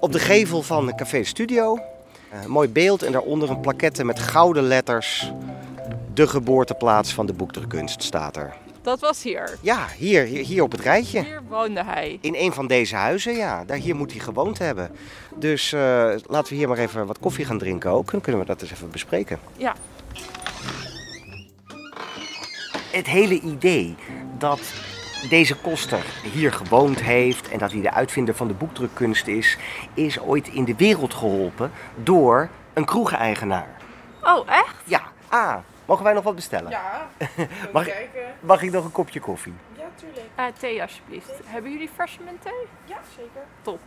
Op 0.00 0.12
de 0.12 0.18
gevel 0.18 0.62
van 0.62 0.86
de 0.86 0.94
Café 0.94 1.24
Studio. 1.24 1.78
Eh, 2.30 2.42
Een 2.42 2.50
mooi 2.50 2.68
beeld 2.68 3.02
en 3.02 3.12
daaronder 3.12 3.50
een 3.50 3.60
plaquette 3.60 4.04
met 4.04 4.18
gouden 4.18 4.62
letters. 4.62 5.32
De 6.14 6.26
geboorteplaats 6.28 7.14
van 7.14 7.26
de 7.26 7.32
boekdrukkunst 7.32 8.02
staat 8.02 8.36
er. 8.36 8.54
Dat 8.82 9.00
was 9.00 9.22
hier. 9.22 9.58
Ja, 9.60 9.86
hier, 9.96 10.24
hier, 10.24 10.44
hier 10.44 10.62
op 10.62 10.72
het 10.72 10.80
rijtje. 10.80 11.24
Hier 11.24 11.42
woonde 11.48 11.84
hij. 11.84 12.18
In 12.20 12.34
een 12.34 12.52
van 12.52 12.66
deze 12.66 12.96
huizen, 12.96 13.34
ja. 13.34 13.64
Daar, 13.64 13.76
hier 13.76 13.96
moet 13.96 14.10
hij 14.10 14.20
gewoond 14.20 14.58
hebben. 14.58 14.90
Dus 15.34 15.72
eh, 15.72 15.80
laten 16.26 16.52
we 16.52 16.54
hier 16.58 16.68
maar 16.68 16.78
even 16.78 17.06
wat 17.06 17.18
koffie 17.18 17.44
gaan 17.44 17.58
drinken 17.58 17.90
ook. 17.90 18.10
Dan 18.10 18.20
kunnen 18.20 18.40
we 18.40 18.46
dat 18.46 18.62
eens 18.62 18.70
even 18.72 18.90
bespreken. 18.90 19.38
Ja. 19.56 19.74
Het 22.90 23.06
hele 23.06 23.40
idee 23.40 23.94
dat 24.38 24.60
deze 25.28 25.56
koster 25.56 26.04
hier 26.22 26.52
gewoond 26.52 27.00
heeft 27.00 27.48
en 27.48 27.58
dat 27.58 27.72
hij 27.72 27.80
de 27.80 27.92
uitvinder 27.92 28.34
van 28.34 28.48
de 28.48 28.54
boekdrukkunst 28.54 29.26
is, 29.26 29.56
is 29.94 30.20
ooit 30.20 30.48
in 30.48 30.64
de 30.64 30.74
wereld 30.76 31.14
geholpen 31.14 31.70
door 31.94 32.48
een 32.72 32.84
kroegeigenaar. 32.84 33.68
Oh, 34.22 34.50
echt? 34.50 34.76
Ja, 34.84 35.02
ah, 35.28 35.56
mogen 35.84 36.04
wij 36.04 36.12
nog 36.12 36.24
wat 36.24 36.34
bestellen? 36.34 36.70
Ja. 36.70 37.08
Mag, 37.72 37.86
ik, 37.86 38.08
mag 38.40 38.62
ik 38.62 38.70
nog 38.70 38.84
een 38.84 38.92
kopje 38.92 39.20
koffie? 39.20 39.54
Eh, 40.34 40.44
thee 40.58 40.82
alsjeblieft. 40.82 41.32
Hebben 41.44 41.72
jullie 41.72 41.90
freshman 41.94 42.38
thee? 42.42 42.66
Ja, 42.84 42.98
zeker. 43.16 43.42
Top. 43.62 43.80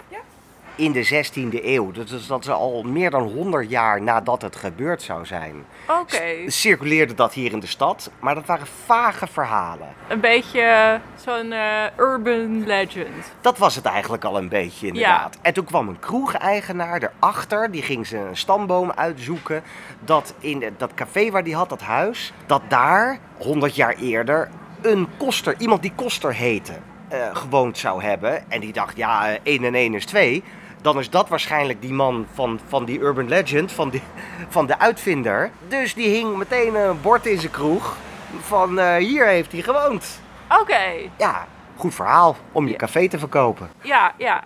In 0.76 0.92
de 0.92 1.26
16e 1.26 1.66
eeuw, 1.66 1.92
dat 1.92 2.10
is, 2.10 2.28
dat 2.28 2.44
is 2.44 2.50
al 2.50 2.84
meer 2.84 3.10
dan 3.10 3.22
100 3.22 3.70
jaar 3.70 4.02
nadat 4.02 4.42
het 4.42 4.56
gebeurd 4.56 5.02
zou 5.02 5.26
zijn, 5.26 5.66
Oké. 5.88 6.22
circuleerde 6.48 7.14
dat 7.14 7.34
hier 7.34 7.52
in 7.52 7.60
de 7.60 7.68
stad. 7.68 8.12
Maar 8.20 8.36
dat 8.36 8.46
waren 8.46 8.68
vage 8.86 9.28
verhalen. 9.28 9.88
Een 10.08 10.20
beetje 10.20 11.00
zo'n 11.16 11.52
eh, 11.52 11.84
urban 11.98 12.66
legend. 12.66 13.34
Dat 13.42 13.58
was 13.58 13.76
het 13.76 13.86
eigenlijk 13.86 14.24
al 14.24 14.38
een 14.38 14.50
beetje 14.50 14.88
inderdaad. 14.88 15.38
En 15.42 15.54
toen 15.54 15.66
kwam 15.66 15.88
een 15.88 16.00
kroegeigenaar 16.00 17.02
erachter, 17.20 17.72
die 17.72 17.82
ging 17.82 18.08
zijn 18.08 18.38
stamboom 18.38 18.92
uitzoeken. 18.92 19.64
Dat 20.00 20.34
in 20.40 20.74
dat 20.78 20.94
café 20.94 21.32
waar 21.32 21.44
die 21.44 21.56
had, 21.56 21.70
dat 21.70 21.82
huis, 21.82 22.34
dat 22.46 22.62
daar 22.68 23.20
100 23.38 23.76
jaar 23.76 23.96
eerder 23.96 24.50
een 24.82 25.08
koster, 25.18 25.56
iemand 25.58 25.82
die 25.82 25.94
koster 25.96 26.34
heette, 26.34 26.74
eh, 27.08 27.36
gewoond 27.36 27.78
zou 27.78 28.04
hebben. 28.04 28.52
En 28.52 28.60
die 28.60 28.74
dacht, 28.74 28.98
ja, 28.98 29.30
eh, 29.30 29.40
1 29.44 29.64
en 29.64 29.76
1 29.76 29.94
is 29.94 30.06
2. 30.06 30.44
Dan 30.82 31.00
is 31.00 31.10
dat 31.10 31.30
waarschijnlijk 31.30 31.82
die 31.82 31.94
man 31.94 32.28
van, 32.34 32.60
van 32.68 32.86
die 32.86 33.00
urban 33.00 33.28
legend, 33.28 33.72
van, 33.72 33.90
die, 33.90 34.02
van 34.50 34.66
de 34.66 34.80
uitvinder. 34.80 35.52
Dus 35.68 35.94
die 35.94 36.10
hing 36.10 36.38
meteen 36.38 36.76
een 36.76 37.02
bord 37.02 37.26
in 37.26 37.40
zijn 37.40 37.52
kroeg 37.52 37.98
van 38.40 38.80
eh, 38.80 38.96
hier 38.96 39.28
heeft 39.28 39.52
hij 39.52 39.62
gewoond. 39.62 40.20
Oké. 40.60 41.10
Ja, 41.18 41.48
goed 41.76 41.96
verhaal 41.96 42.36
om 42.52 42.68
je 42.68 42.76
café 42.76 43.08
te 43.08 43.20
verkopen. 43.20 43.70
Ja, 43.82 44.14
ja. 44.18 44.44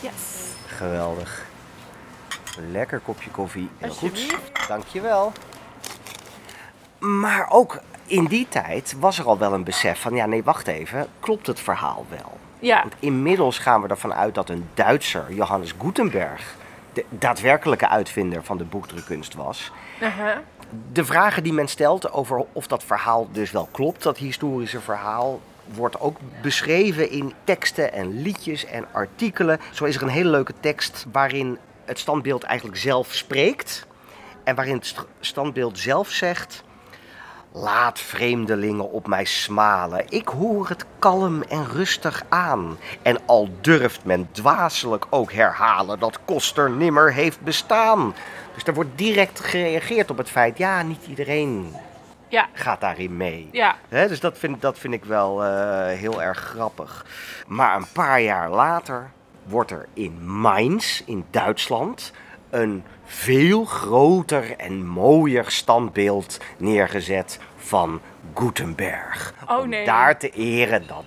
Yes. 0.00 0.12
Geweldig. 0.66 1.44
Lekker 2.70 2.98
kopje 2.98 3.30
koffie. 3.30 3.68
Heel 3.78 3.92
goed. 3.92 4.36
Dankjewel. 4.68 5.32
Maar 6.98 7.46
ook 7.50 7.80
in 8.06 8.24
die 8.24 8.48
tijd 8.48 8.94
was 8.98 9.18
er 9.18 9.26
al 9.26 9.38
wel 9.38 9.52
een 9.52 9.64
besef 9.64 10.00
van, 10.00 10.14
ja 10.14 10.26
nee, 10.26 10.42
wacht 10.42 10.66
even, 10.66 11.06
klopt 11.20 11.46
het 11.46 11.60
verhaal 11.60 12.06
wel? 12.08 12.38
Ja. 12.64 12.80
Want 12.80 12.94
inmiddels 12.98 13.58
gaan 13.58 13.82
we 13.82 13.88
ervan 13.88 14.14
uit 14.14 14.34
dat 14.34 14.48
een 14.48 14.68
Duitser, 14.74 15.32
Johannes 15.32 15.74
Gutenberg, 15.80 16.54
de 16.92 17.04
daadwerkelijke 17.08 17.88
uitvinder 17.88 18.44
van 18.44 18.58
de 18.58 18.64
boekdrukkunst 18.64 19.34
was. 19.34 19.72
Uh-huh. 20.02 20.36
De 20.92 21.04
vragen 21.04 21.42
die 21.42 21.52
men 21.52 21.68
stelt 21.68 22.12
over 22.12 22.44
of 22.52 22.66
dat 22.66 22.84
verhaal 22.84 23.28
dus 23.32 23.50
wel 23.50 23.68
klopt, 23.70 24.02
dat 24.02 24.16
historische 24.16 24.80
verhaal, 24.80 25.40
wordt 25.64 26.00
ook 26.00 26.18
beschreven 26.42 27.10
in 27.10 27.32
teksten 27.44 27.92
en 27.92 28.22
liedjes 28.22 28.64
en 28.64 28.86
artikelen. 28.92 29.60
Zo 29.72 29.84
is 29.84 29.96
er 29.96 30.02
een 30.02 30.08
hele 30.08 30.30
leuke 30.30 30.54
tekst 30.60 31.06
waarin 31.12 31.58
het 31.84 31.98
standbeeld 31.98 32.42
eigenlijk 32.42 32.78
zelf 32.78 33.12
spreekt. 33.12 33.86
En 34.44 34.54
waarin 34.54 34.74
het 34.74 34.86
st- 34.86 35.06
standbeeld 35.20 35.78
zelf 35.78 36.08
zegt... 36.08 36.64
Laat 37.56 37.98
vreemdelingen 37.98 38.90
op 38.90 39.06
mij 39.06 39.24
smalen. 39.24 40.04
Ik 40.08 40.28
hoor 40.28 40.68
het 40.68 40.84
kalm 40.98 41.42
en 41.42 41.66
rustig 41.66 42.22
aan. 42.28 42.78
En 43.02 43.18
al 43.26 43.48
durft 43.60 44.04
men 44.04 44.28
dwaselijk 44.32 45.06
ook 45.10 45.32
herhalen 45.32 45.98
dat 45.98 46.18
Koster 46.24 46.70
nimmer 46.70 47.12
heeft 47.12 47.40
bestaan. 47.40 48.14
Dus 48.54 48.62
er 48.64 48.74
wordt 48.74 48.90
direct 48.98 49.40
gereageerd 49.40 50.10
op 50.10 50.16
het 50.18 50.30
feit, 50.30 50.58
ja, 50.58 50.82
niet 50.82 51.06
iedereen 51.06 51.74
Ja. 52.28 52.48
gaat 52.52 52.80
daarin 52.80 53.16
mee. 53.16 53.48
Ja. 53.52 53.76
Dus 53.88 54.20
dat 54.20 54.38
vind, 54.38 54.60
dat 54.62 54.78
vind 54.78 54.94
ik 54.94 55.04
wel 55.04 55.44
eh, 55.44 55.86
heel 55.98 56.22
erg 56.22 56.38
grappig. 56.38 57.06
Maar 57.46 57.76
een 57.76 57.86
paar 57.92 58.20
jaar 58.20 58.50
later 58.50 59.10
wordt 59.44 59.70
er 59.70 59.86
in 59.92 60.26
Mainz, 60.26 61.00
in 61.06 61.24
Duitsland, 61.30 62.12
een 62.54 62.84
veel 63.04 63.64
groter 63.64 64.56
en 64.56 64.86
mooier 64.86 65.44
standbeeld 65.50 66.38
neergezet 66.56 67.38
van 67.56 68.00
Gutenberg. 68.34 69.34
Oh, 69.48 69.58
Om 69.58 69.68
nee. 69.68 69.84
daar 69.84 70.18
te 70.18 70.30
eren 70.30 70.86
dat 70.86 71.04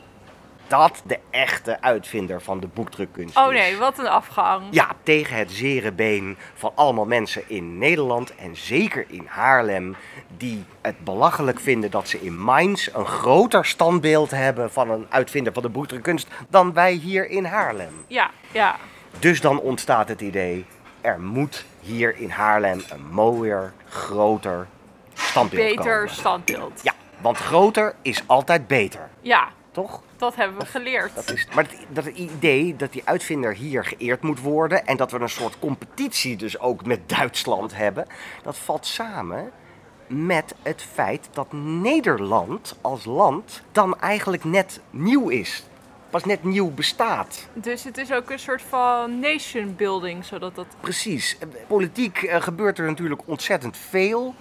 dat 0.68 1.02
de 1.06 1.20
echte 1.30 1.82
uitvinder 1.82 2.42
van 2.42 2.60
de 2.60 2.68
boekdrukkunst 2.68 3.38
Oh 3.38 3.54
is. 3.54 3.60
nee, 3.60 3.78
wat 3.78 4.00
een 4.00 4.08
afgang. 4.08 4.64
Ja, 4.72 4.88
tegen 5.04 5.38
het 5.38 5.52
zere 5.52 5.92
been 5.92 6.38
van 6.54 6.72
allemaal 6.76 7.06
mensen 7.06 7.44
in 7.48 7.78
Nederland 7.78 8.36
en 8.36 8.56
zeker 8.56 9.06
in 9.08 9.26
Haarlem, 9.28 9.96
die 10.38 10.64
het 10.82 11.04
belachelijk 11.04 11.60
vinden 11.60 11.92
dat 11.92 12.08
ze 12.08 12.22
in 12.22 12.38
Mainz 12.40 12.90
een 12.94 13.06
groter 13.06 13.66
standbeeld 13.66 14.32
hebben 14.32 14.72
van 14.72 14.90
een 14.90 15.06
uitvinder 15.10 15.54
van 15.54 15.62
de 15.64 15.70
boekdrukkunst 15.70 16.28
dan 16.50 16.74
wij 16.74 16.92
hier 16.94 17.30
in 17.30 17.46
Haarlem. 17.46 17.94
Ja, 18.08 18.30
ja. 18.52 18.76
Dus 19.20 19.42
dan 19.42 19.60
ontstaat 19.60 20.08
het 20.08 20.22
idee, 20.22 20.66
er 21.08 21.20
moet 21.20 21.66
hier 21.80 22.18
in 22.18 22.30
Haarlem 22.30 22.84
een 22.90 23.06
mooier, 23.12 23.74
groter 23.90 24.68
standbeeld 25.14 25.76
Beter 25.76 25.98
komen. 26.00 26.10
standbeeld. 26.16 26.80
Ja, 26.84 26.94
want 27.22 27.38
groter 27.38 27.96
is 28.02 28.24
altijd 28.26 28.68
beter, 28.68 29.10
Ja, 29.22 29.48
toch? 29.72 30.02
dat 30.18 30.36
hebben 30.36 30.60
we 30.60 30.66
geleerd. 30.66 31.16
Dat 31.16 31.32
is, 31.32 31.48
maar 31.56 31.64
het, 31.64 31.76
dat 31.90 32.06
het 32.06 32.18
idee 32.18 32.76
dat 32.76 32.92
die 32.92 33.02
uitvinder 33.06 33.54
hier 33.54 33.86
geëerd 33.86 34.22
moet 34.22 34.40
worden 34.42 34.86
en 34.86 34.98
dat 34.98 35.12
we 35.12 35.20
een 35.20 35.30
soort 35.30 35.60
competitie 35.60 36.36
dus 36.38 36.60
ook 36.60 36.86
met 36.86 37.10
Duitsland 37.10 37.76
hebben, 37.76 38.08
dat 38.44 38.58
valt 38.58 38.86
samen 38.86 39.52
met 40.08 40.56
het 40.64 40.82
feit 40.94 41.30
dat 41.32 41.54
Nederland 41.54 42.76
als 42.82 43.06
land 43.06 43.62
dan 43.72 44.00
eigenlijk 44.00 44.44
net 44.44 44.80
nieuw 44.90 45.30
is. 45.30 45.64
Pas 46.10 46.24
net 46.26 46.44
nieuw 46.44 46.72
bestaat. 46.72 47.48
Dus 47.54 47.84
het 47.84 47.98
is 47.98 48.12
ook 48.12 48.30
een 48.30 48.40
soort 48.40 48.62
van 48.62 49.20
nation 49.20 49.76
building, 49.76 50.26
zodat 50.26 50.56
dat... 50.56 50.66
Precies. 50.82 51.38
Politiek 51.68 52.18
eh, 52.18 52.42
gebeurt 52.42 52.80
er 52.80 52.86
natuurlijk 52.86 53.22
ontzettend 53.26 53.78
veel 53.78 54.36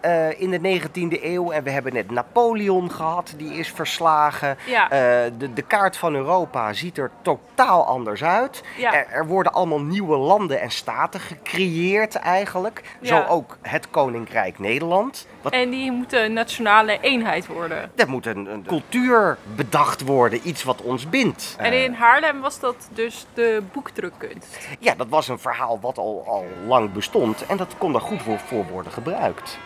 eh, 0.00 0.40
in 0.40 0.50
de 0.50 0.80
19e 0.80 1.22
eeuw. 1.24 1.50
En 1.50 1.62
we 1.62 1.70
hebben 1.70 1.92
net 1.92 2.10
Napoleon 2.10 2.90
gehad, 2.90 3.34
die 3.36 3.54
is 3.54 3.68
verslagen. 3.70 4.56
Ja. 4.66 4.90
Eh, 4.90 5.30
de, 5.38 5.52
de 5.52 5.62
kaart 5.62 5.96
van 5.96 6.14
Europa 6.14 6.72
ziet 6.72 6.98
er 6.98 7.10
totaal 7.22 7.86
anders 7.86 8.24
uit. 8.24 8.62
Ja. 8.76 8.94
Er, 8.94 9.06
er 9.10 9.26
worden 9.26 9.52
allemaal 9.52 9.80
nieuwe 9.80 10.16
landen 10.16 10.60
en 10.60 10.70
staten 10.70 11.20
gecreëerd 11.20 12.14
eigenlijk. 12.14 12.82
Ja. 13.00 13.08
Zo 13.08 13.32
ook 13.32 13.56
het 13.62 13.90
Koninkrijk 13.90 14.58
Nederland. 14.58 15.26
Wat, 15.42 15.52
En 15.52 15.70
die 15.70 15.92
moeten 15.92 16.24
een 16.24 16.32
nationale 16.32 16.98
eenheid 17.00 17.46
worden. 17.46 17.90
er 17.96 18.08
moet 18.08 18.26
een, 18.26 18.46
een 18.52 18.64
cultuur 18.66 19.38
bedacht 19.56 20.02
worden, 20.02 20.40
iets 20.42 20.62
wat 20.64 20.82
ons 20.82 21.08
bindt. 21.08 21.54
En 21.58 21.72
Eh, 21.72 21.82
in 21.84 21.92
Haarlem 21.92 22.40
was 22.40 22.60
dat 22.60 22.88
dus 22.92 23.26
de 23.34 23.62
boekdrukkunst. 23.72 24.58
Ja, 24.78 24.94
dat 24.94 25.06
was 25.08 25.28
een 25.28 25.38
verhaal 25.38 25.78
wat 25.80 25.98
al, 25.98 26.24
al 26.26 26.44
lang 26.66 26.92
bestond 26.92 27.46
en 27.46 27.56
dat 27.56 27.74
kon 27.78 27.92
daar 27.92 28.00
goed 28.00 28.22
voor, 28.22 28.38
voor 28.38 28.64
worden 28.66 28.92
gebruikt. 28.92 29.58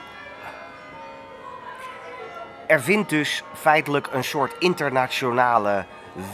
Er 2.71 2.81
vindt 2.81 3.09
dus 3.09 3.43
feitelijk 3.55 4.09
een 4.13 4.25
soort 4.25 4.55
internationale 4.59 5.85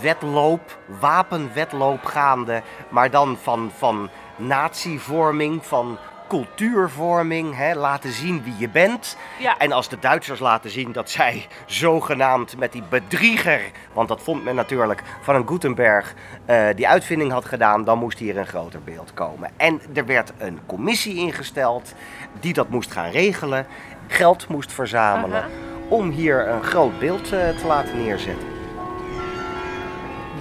wedloop, 0.00 0.78
wapenwedloop 1.00 2.04
gaande. 2.04 2.62
Maar 2.88 3.10
dan 3.10 3.38
van, 3.42 3.70
van 3.76 4.10
natievorming, 4.36 5.66
van 5.66 5.98
cultuurvorming, 6.28 7.56
hè, 7.56 7.74
laten 7.74 8.12
zien 8.12 8.42
wie 8.42 8.54
je 8.58 8.68
bent. 8.68 9.16
Ja. 9.38 9.58
En 9.58 9.72
als 9.72 9.88
de 9.88 9.98
Duitsers 9.98 10.40
laten 10.40 10.70
zien 10.70 10.92
dat 10.92 11.10
zij 11.10 11.46
zogenaamd 11.66 12.58
met 12.58 12.72
die 12.72 12.82
bedrieger, 12.88 13.60
want 13.92 14.08
dat 14.08 14.22
vond 14.22 14.44
men 14.44 14.54
natuurlijk 14.54 15.02
van 15.20 15.34
een 15.34 15.48
Gutenberg, 15.48 16.14
eh, 16.44 16.66
die 16.74 16.88
uitvinding 16.88 17.32
had 17.32 17.44
gedaan, 17.44 17.84
dan 17.84 17.98
moest 17.98 18.18
hier 18.18 18.36
een 18.36 18.46
groter 18.46 18.82
beeld 18.82 19.14
komen. 19.14 19.50
En 19.56 19.80
er 19.94 20.06
werd 20.06 20.32
een 20.38 20.60
commissie 20.66 21.16
ingesteld 21.16 21.94
die 22.40 22.52
dat 22.52 22.68
moest 22.68 22.92
gaan 22.92 23.10
regelen, 23.10 23.66
geld 24.06 24.48
moest 24.48 24.72
verzamelen. 24.72 25.44
Om 25.88 26.10
hier 26.10 26.48
een 26.48 26.62
groot 26.62 26.98
beeld 26.98 27.32
eh, 27.32 27.48
te 27.48 27.66
laten 27.66 27.96
neerzetten. 27.96 28.55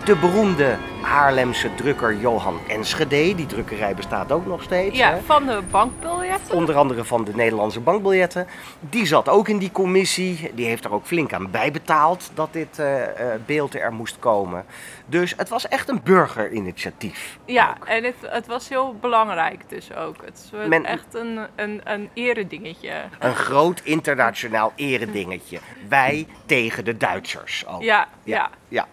De 0.05 0.15
beroemde 0.15 0.77
Haarlemse 1.01 1.75
drukker 1.75 2.15
Johan 2.17 2.59
Enschede, 2.67 3.35
die 3.35 3.45
drukkerij 3.45 3.95
bestaat 3.95 4.31
ook 4.31 4.45
nog 4.45 4.63
steeds. 4.63 4.97
Ja, 4.97 5.09
hè? 5.09 5.21
van 5.21 5.45
de 5.45 5.61
bankbiljetten. 5.71 6.55
Onder 6.55 6.75
andere 6.75 7.03
van 7.03 7.23
de 7.23 7.35
Nederlandse 7.35 7.79
bankbiljetten. 7.79 8.47
Die 8.79 9.05
zat 9.05 9.29
ook 9.29 9.47
in 9.47 9.57
die 9.57 9.71
commissie. 9.71 10.51
Die 10.53 10.65
heeft 10.65 10.85
er 10.85 10.93
ook 10.93 11.05
flink 11.05 11.33
aan 11.33 11.51
bijbetaald 11.51 12.31
dat 12.33 12.53
dit 12.53 12.79
eh, 12.79 13.03
eh, 13.03 13.39
beeld 13.45 13.75
er 13.75 13.93
moest 13.93 14.19
komen. 14.19 14.65
Dus 15.05 15.33
het 15.37 15.49
was 15.49 15.67
echt 15.67 15.89
een 15.89 16.01
burgerinitiatief. 16.03 17.37
Ja, 17.45 17.77
en 17.85 18.03
het, 18.03 18.15
het 18.21 18.47
was 18.47 18.69
heel 18.69 18.95
belangrijk 19.01 19.69
dus 19.69 19.93
ook. 19.93 20.15
Het 20.25 20.49
is 20.53 20.67
Men- 20.67 20.85
echt 20.85 21.13
een, 21.13 21.39
een, 21.55 21.81
een 21.83 22.09
eredingetje. 22.13 22.93
Een 23.19 23.35
groot 23.35 23.81
internationaal 23.83 24.73
eredingetje. 24.75 25.59
Wij 25.89 26.27
tegen 26.45 26.85
de 26.85 26.97
Duitsers 26.97 27.65
ook. 27.67 27.81
Ja, 27.81 28.07
ja. 28.23 28.49
Ja, 28.67 28.87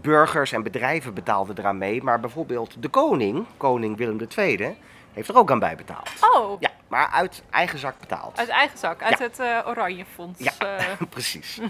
burgers 0.00 0.52
en 0.52 0.62
bedrijven 0.62 1.14
betaalden 1.14 1.58
eraan 1.58 1.78
mee. 1.78 2.02
Maar 2.02 2.20
bijvoorbeeld 2.20 2.82
de 2.82 2.88
koning, 2.88 3.44
koning 3.56 3.96
Willem 3.96 4.18
II, 4.36 4.76
heeft 5.12 5.28
er 5.28 5.36
ook 5.36 5.50
aan 5.50 5.58
bijbetaald. 5.58 6.10
Oh, 6.34 6.60
Ja, 6.60 6.70
maar 6.88 7.08
uit 7.12 7.42
eigen 7.50 7.78
zak 7.78 7.98
betaald. 8.00 8.38
uit 8.38 8.48
eigen 8.48 8.78
zak, 8.78 9.02
uit 9.02 9.18
Ja. 9.18 9.24
het 9.24 9.38
eh 9.38 9.58
Oranje 9.66 10.04
Fonds. 10.14 10.38
Ja, 10.40 10.52
eh. 10.76 10.84
precies. 11.10 11.58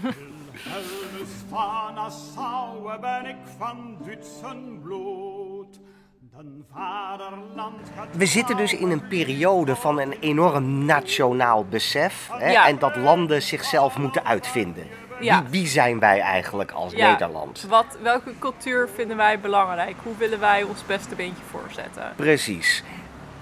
Helmes 0.53 1.29
van 1.49 1.93
Nassau 1.93 2.99
ben 2.99 3.25
ik 3.25 3.35
van 3.57 3.97
Duitsen 4.05 4.79
bloed. 4.83 5.79
Den 6.35 6.65
vaderland 6.73 7.75
gaat 7.97 8.07
We 8.15 8.25
zitten 8.25 8.57
dus 8.57 8.73
in 8.73 8.91
een 8.91 9.07
periode 9.07 9.75
van 9.75 9.99
een 9.99 10.15
enorm 10.19 10.85
nationaal 10.85 11.65
besef. 11.65 12.29
Hè, 12.31 12.51
Ja. 12.51 12.67
En 12.67 12.79
dat 12.79 12.95
landen 12.95 13.41
zichzelf 13.41 13.97
moeten 13.97 14.25
uitvinden. 14.25 14.87
Ja. 15.19 15.41
Wie, 15.41 15.49
wie 15.49 15.67
zijn 15.67 15.99
wij 15.99 16.19
eigenlijk 16.19 16.71
als 16.71 16.93
Ja. 16.93 17.09
Nederland? 17.11 17.65
Wat, 17.69 17.97
welke 18.01 18.31
cultuur 18.39 18.89
vinden 18.95 19.17
wij 19.17 19.39
belangrijk? 19.39 19.95
Hoe 20.03 20.17
willen 20.17 20.39
wij 20.39 20.63
ons 20.63 20.85
beste 20.85 21.15
beentje 21.15 21.43
voorzetten? 21.51 22.13
Precies. 22.15 22.83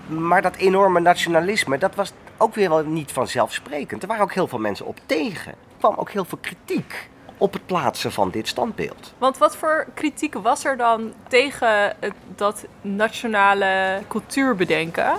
Maar 0.08 0.42
dat 0.42 0.56
enorme 0.56 1.00
nationalisme, 1.00 1.78
dat 1.78 1.96
was 1.96 2.12
ook 2.38 2.56
weer 2.56 2.70
wel 2.70 2.84
niet 2.84 3.12
vanzelfsprekend. 3.12 4.02
Er 4.02 4.08
waren 4.08 4.24
ook 4.24 4.34
heel 4.34 4.48
veel 4.48 4.60
mensen 4.60 4.86
op 4.86 5.00
tegen. 5.06 5.52
Er 5.52 5.78
kwam 5.78 5.96
ook 5.96 6.12
heel 6.12 6.26
veel 6.26 6.38
kritiek 6.42 7.10
op 7.38 7.54
het 7.54 7.66
plaatsen 7.66 8.12
van 8.12 8.30
dit 8.30 8.48
standbeeld. 8.48 9.14
Want 9.18 9.38
wat 9.38 9.56
voor 9.56 9.88
kritiek 9.94 10.34
was 10.34 10.66
er 10.66 10.78
dan 10.78 11.14
tegen 11.28 11.96
dat 12.36 12.66
nationale 12.82 14.02
cultuurbedenken? 14.08 15.14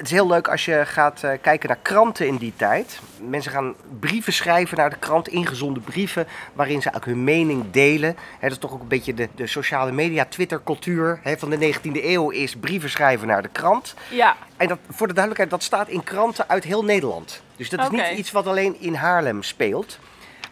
Het 0.00 0.08
is 0.08 0.14
heel 0.14 0.26
leuk 0.26 0.48
als 0.48 0.64
je 0.64 0.82
gaat 0.86 1.22
eh, 1.22 1.30
kijken 1.40 1.68
naar 1.68 1.78
kranten 1.82 2.26
in 2.26 2.36
die 2.36 2.52
tijd. 2.56 3.00
Mensen 3.28 3.52
gaan 3.52 3.74
brieven 3.98 4.32
schrijven 4.32 4.76
naar 4.76 4.90
de 4.90 4.96
krant, 4.96 5.28
ingezonde 5.28 5.80
brieven, 5.80 6.26
waarin 6.52 6.82
ze 6.82 6.94
ook 6.94 7.04
hun 7.04 7.24
mening 7.24 7.70
delen. 7.70 8.16
Dat 8.40 8.50
is 8.50 8.58
toch 8.58 8.72
ook 8.72 8.80
een 8.80 8.88
beetje 8.88 9.14
de, 9.14 9.28
de 9.34 9.46
sociale 9.46 9.92
media, 9.92 10.24
Twitter-cultuur 10.24 11.20
van 11.36 11.50
de 11.50 11.74
19e 11.74 12.04
eeuw, 12.04 12.30
is 12.30 12.56
brieven 12.56 12.90
schrijven 12.90 13.26
naar 13.26 13.42
de 13.42 13.48
krant. 13.48 13.94
Ja, 14.10 14.36
En 14.56 14.68
dat, 14.68 14.78
voor 14.90 15.06
de 15.06 15.14
duidelijkheid, 15.14 15.50
dat 15.50 15.62
staat 15.62 15.88
in 15.88 16.04
kranten 16.04 16.48
uit 16.48 16.64
heel 16.64 16.84
Nederland. 16.84 17.42
Dus 17.56 17.68
dat 17.68 17.80
is 17.80 17.88
niet 17.90 18.18
iets 18.18 18.30
wat 18.30 18.46
alleen 18.46 18.80
in 18.80 18.94
Haarlem 18.94 19.42
speelt. 19.42 19.98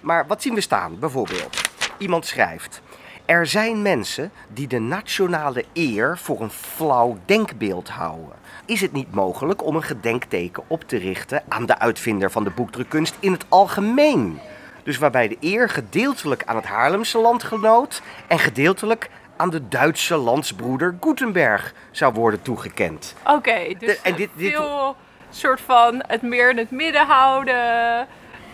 Maar 0.01 0.27
wat 0.27 0.43
zien 0.43 0.55
we 0.55 0.61
staan? 0.61 0.99
Bijvoorbeeld, 0.99 1.71
iemand 1.99 2.27
schrijft... 2.27 2.81
Er 3.29 3.47
zijn 3.47 3.83
mensen 3.83 4.31
die 4.49 4.67
de 4.67 4.79
nationale 4.79 5.65
eer 5.73 6.19
voor 6.19 6.41
een 6.41 6.51
flauw 6.51 7.19
denkbeeld 7.25 7.89
houden. 7.89 8.33
Is 8.65 8.81
het 8.81 8.93
niet 8.93 9.15
mogelijk 9.15 9.65
om 9.65 9.77
een 9.77 9.83
gedenkteken 9.83 10.63
op 10.67 10.83
te 10.85 10.97
richten 10.97 11.43
aan 11.49 11.67
de 11.67 11.79
uitvinder 11.79 12.31
van 12.31 12.45
de 12.45 12.51
boekdrukkunst 12.51 13.17
in 13.21 13.33
het 13.33 13.45
algemeen? 13.49 14.41
Dus 14.83 14.99
waarbij 14.99 15.29
de 15.29 15.37
eer 15.41 15.69
gedeeltelijk 15.69 16.43
aan 16.47 16.57
het 16.57 16.65
Haarlemse 16.65 17.19
landgenoot 17.19 18.03
en 18.27 18.39
gedeeltelijk 18.39 19.11
aan 19.37 19.51
de 19.51 19.69
Duitse 19.69 20.17
landsbroeder 20.17 20.97
Gutenberg 21.01 21.75
zou 21.91 22.13
worden 22.15 22.43
toegekend. 22.43 23.15
oké. 23.27 23.75
dus 23.79 23.79
De- 23.79 23.99
en 24.03 24.15
dit- 24.15 24.31
dit- 24.35 24.53
veel 24.55 24.97
soort 25.31 25.61
van 25.61 26.03
het 26.07 26.23
meer 26.23 26.51
in 26.51 26.59
het 26.59 26.71
midden 26.71 27.07
houden 27.07 28.07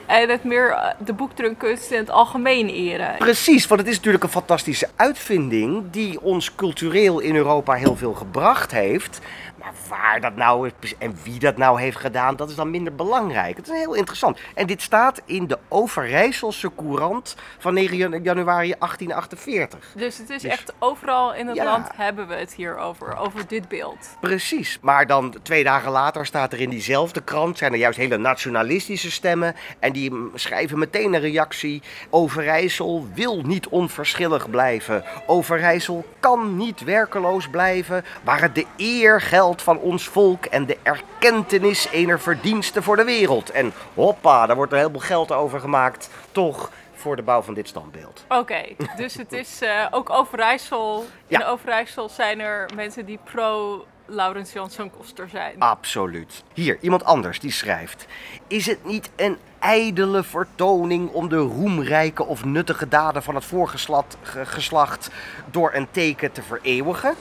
en 0.06 0.28
het 0.28 0.44
meer 0.44 0.70
eh, 0.70 0.90
de 0.98 1.12
boekdrukkunst 1.12 1.90
in 1.90 1.98
het 1.98 2.10
algemeen 2.10 2.68
eren. 2.68 3.16
Precies, 3.18 3.66
want 3.66 3.80
het 3.80 3.90
is 3.90 3.96
natuurlijk 3.96 4.24
een 4.24 4.30
fantastische 4.30 4.88
uitvinding 4.96 5.82
die 5.90 6.20
ons 6.20 6.54
cultureel 6.54 7.20
in 7.20 7.36
Europa 7.36 7.72
heel 7.72 7.96
veel 7.96 8.12
gebracht 8.12 8.70
heeft. 8.70 9.20
Maar 9.64 9.72
waar 9.88 10.20
dat 10.20 10.36
nou 10.36 10.70
is 10.80 10.94
en 10.98 11.16
wie 11.22 11.38
dat 11.38 11.56
nou 11.56 11.80
heeft 11.80 11.96
gedaan, 11.96 12.36
dat 12.36 12.48
is 12.50 12.54
dan 12.54 12.70
minder 12.70 12.94
belangrijk. 12.94 13.56
Het 13.56 13.68
is 13.68 13.78
heel 13.78 13.94
interessant. 13.94 14.38
En 14.54 14.66
dit 14.66 14.82
staat 14.82 15.20
in 15.24 15.46
de 15.46 15.58
Overijsselse 15.68 16.70
Courant 16.76 17.36
van 17.58 17.74
9 17.74 17.96
jan- 17.96 18.22
januari 18.22 18.74
1848. 18.78 19.92
Dus 19.96 20.18
het 20.18 20.30
is 20.30 20.42
Dus- 20.42 20.50
echt 20.50 20.72
overal 20.78 21.34
in 21.34 21.46
het 21.46 21.56
Ja. 21.56 21.64
land 21.64 21.88
hebben 21.96 22.28
we 22.28 22.34
het 22.34 22.52
hier 22.54 22.76
over, 22.78 23.16
over 23.16 23.46
dit 23.48 23.68
beeld. 23.68 24.16
Precies. 24.20 24.78
Maar 24.80 25.06
dan 25.06 25.34
twee 25.42 25.64
dagen 25.64 25.90
later 25.90 26.26
staat 26.26 26.52
er 26.52 26.60
in 26.60 26.70
diezelfde 26.70 27.20
krant, 27.22 27.58
zijn 27.58 27.72
er 27.72 27.78
juist 27.78 27.98
hele 27.98 28.16
nationalistische 28.18 29.10
stemmen. 29.10 29.54
En 29.78 29.92
die 29.92 30.12
schrijven 30.34 30.78
meteen 30.78 31.14
een 31.14 31.20
reactie. 31.20 31.82
Overijssel 32.10 33.08
wil 33.14 33.40
niet 33.42 33.68
onverschillig 33.68 34.50
blijven. 34.50 35.04
Overijssel 35.26 36.04
kan 36.20 36.56
niet 36.56 36.84
werkeloos 36.84 37.48
blijven. 37.48 38.04
Waar 38.24 38.40
het 38.40 38.54
de 38.54 38.66
eer 38.76 39.20
geldt 39.20 39.53
van 39.62 39.78
ons 39.78 40.08
volk 40.08 40.44
en 40.44 40.66
de 40.66 40.76
erkentenis 40.82 41.88
ener 41.92 42.20
verdiensten 42.20 42.82
voor 42.82 42.96
de 42.96 43.04
wereld. 43.04 43.50
En 43.50 43.72
hoppa, 43.94 44.46
daar 44.46 44.56
wordt 44.56 44.72
er 44.72 44.78
heel 44.78 44.90
veel 44.90 45.00
geld 45.00 45.32
over 45.32 45.60
gemaakt. 45.60 46.08
Toch 46.32 46.70
voor 46.94 47.16
de 47.16 47.22
bouw 47.22 47.42
van 47.42 47.54
dit 47.54 47.68
standbeeld. 47.68 48.24
Oké, 48.28 48.62
dus 48.96 49.14
het 49.14 49.32
is 49.32 49.60
eh, 49.62 49.86
ook 49.90 50.10
Overijssel. 50.10 51.04
Ja. 51.26 51.40
In 51.40 51.46
Overijssel 51.46 52.08
zijn 52.08 52.40
er 52.40 52.70
mensen 52.74 53.06
die 53.06 53.18
pro 53.32 53.84
Laurens 54.06 54.52
Jansson 54.52 54.90
Koster 54.98 55.28
zijn. 55.28 55.54
Absoluut. 55.58 56.42
Hier, 56.54 56.78
iemand 56.80 57.04
anders 57.04 57.40
die 57.40 57.52
schrijft. 57.52 58.06
Is 58.46 58.66
het 58.66 58.84
niet 58.84 59.10
een 59.16 59.38
ijdele 59.58 60.22
vertoning 60.22 61.10
om 61.12 61.28
de 61.28 61.36
roemrijke 61.36 62.24
of 62.24 62.44
nuttige 62.44 62.88
daden 62.88 63.22
van 63.22 63.34
het 63.34 63.44
voorgeslacht 63.44 64.16
ge- 64.22 64.46
geslacht 64.46 65.10
door 65.50 65.74
een 65.74 65.88
teken 65.90 66.32
te 66.32 66.42
vereeuwigen? 66.42 67.14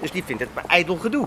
Dus 0.00 0.10
die 0.10 0.24
vindt 0.24 0.42
het 0.42 0.54
maar 0.54 0.64
ijdel 0.66 0.96
gedoe. 0.96 1.26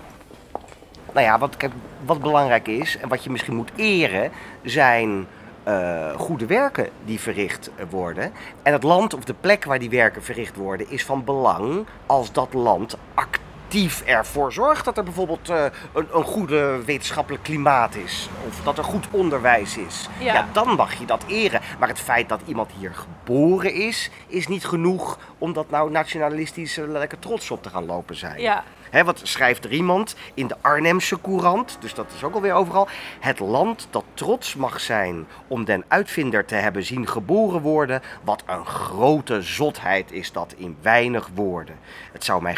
Nou 1.13 1.25
ja, 1.25 1.39
wat, 1.39 1.57
kijk, 1.57 1.73
wat 2.05 2.21
belangrijk 2.21 2.67
is 2.67 2.97
en 2.97 3.09
wat 3.09 3.23
je 3.23 3.29
misschien 3.29 3.55
moet 3.55 3.71
eren, 3.75 4.31
zijn 4.63 5.27
eh, 5.63 6.11
goede 6.17 6.45
werken 6.45 6.89
die 7.05 7.19
verricht 7.19 7.69
worden. 7.89 8.31
En 8.63 8.73
het 8.73 8.83
land 8.83 9.13
of 9.13 9.23
de 9.23 9.33
plek 9.33 9.65
waar 9.65 9.79
die 9.79 9.89
werken 9.89 10.23
verricht 10.23 10.55
worden 10.55 10.89
is 10.89 11.05
van 11.05 11.23
belang 11.23 11.85
als 12.05 12.31
dat 12.31 12.53
land 12.53 12.97
actief 13.13 14.01
ervoor 14.05 14.53
zorgt 14.53 14.85
dat 14.85 14.97
er 14.97 15.03
bijvoorbeeld 15.03 15.49
eh, 15.49 15.65
een, 15.93 16.07
een 16.13 16.23
goede 16.23 16.83
wetenschappelijk 16.85 17.43
klimaat 17.43 17.95
is. 17.95 18.29
Of 18.47 18.63
dat 18.63 18.77
er 18.77 18.83
goed 18.83 19.07
onderwijs 19.11 19.77
is. 19.77 20.09
Ja. 20.19 20.33
ja, 20.33 20.47
dan 20.51 20.75
mag 20.75 20.93
je 20.93 21.05
dat 21.05 21.23
eren. 21.27 21.61
Maar 21.79 21.87
het 21.87 21.99
feit 21.99 22.29
dat 22.29 22.41
iemand 22.45 22.71
hier 22.77 22.93
geboren 22.93 23.73
is, 23.73 24.09
is 24.27 24.47
niet 24.47 24.65
genoeg 24.65 25.19
om 25.37 25.53
dat 25.53 25.69
nou 25.69 25.91
nationalistisch 25.91 26.77
eh, 26.77 26.87
lekker 26.87 27.19
trots 27.19 27.51
op 27.51 27.63
te 27.63 27.69
gaan 27.69 27.85
lopen 27.85 28.15
zijn. 28.15 28.41
Ja. 28.41 28.63
Wat 28.91 29.19
schrijft 29.23 29.63
er 29.65 29.71
iemand 29.71 30.15
in 30.33 30.47
de 30.47 30.55
Arnhemse 30.61 31.21
Courant, 31.21 31.77
dus 31.79 31.93
dat 31.93 32.11
is 32.15 32.23
ook 32.23 32.33
alweer 32.33 32.53
overal. 32.53 32.87
Het 33.19 33.39
land 33.39 33.87
dat 33.89 34.03
trots 34.13 34.55
mag 34.55 34.79
zijn 34.79 35.27
om 35.47 35.65
den 35.65 35.83
uitvinder 35.87 36.45
te 36.45 36.55
hebben 36.55 36.83
zien 36.83 37.07
geboren 37.07 37.61
worden, 37.61 38.01
wat 38.23 38.43
een 38.45 38.65
grote 38.65 39.41
zotheid 39.41 40.11
is 40.11 40.31
dat 40.31 40.53
in 40.57 40.77
weinig 40.81 41.29
woorden. 41.33 41.75
Het 42.11 42.23
zou 42.23 42.41
mij 42.41 42.55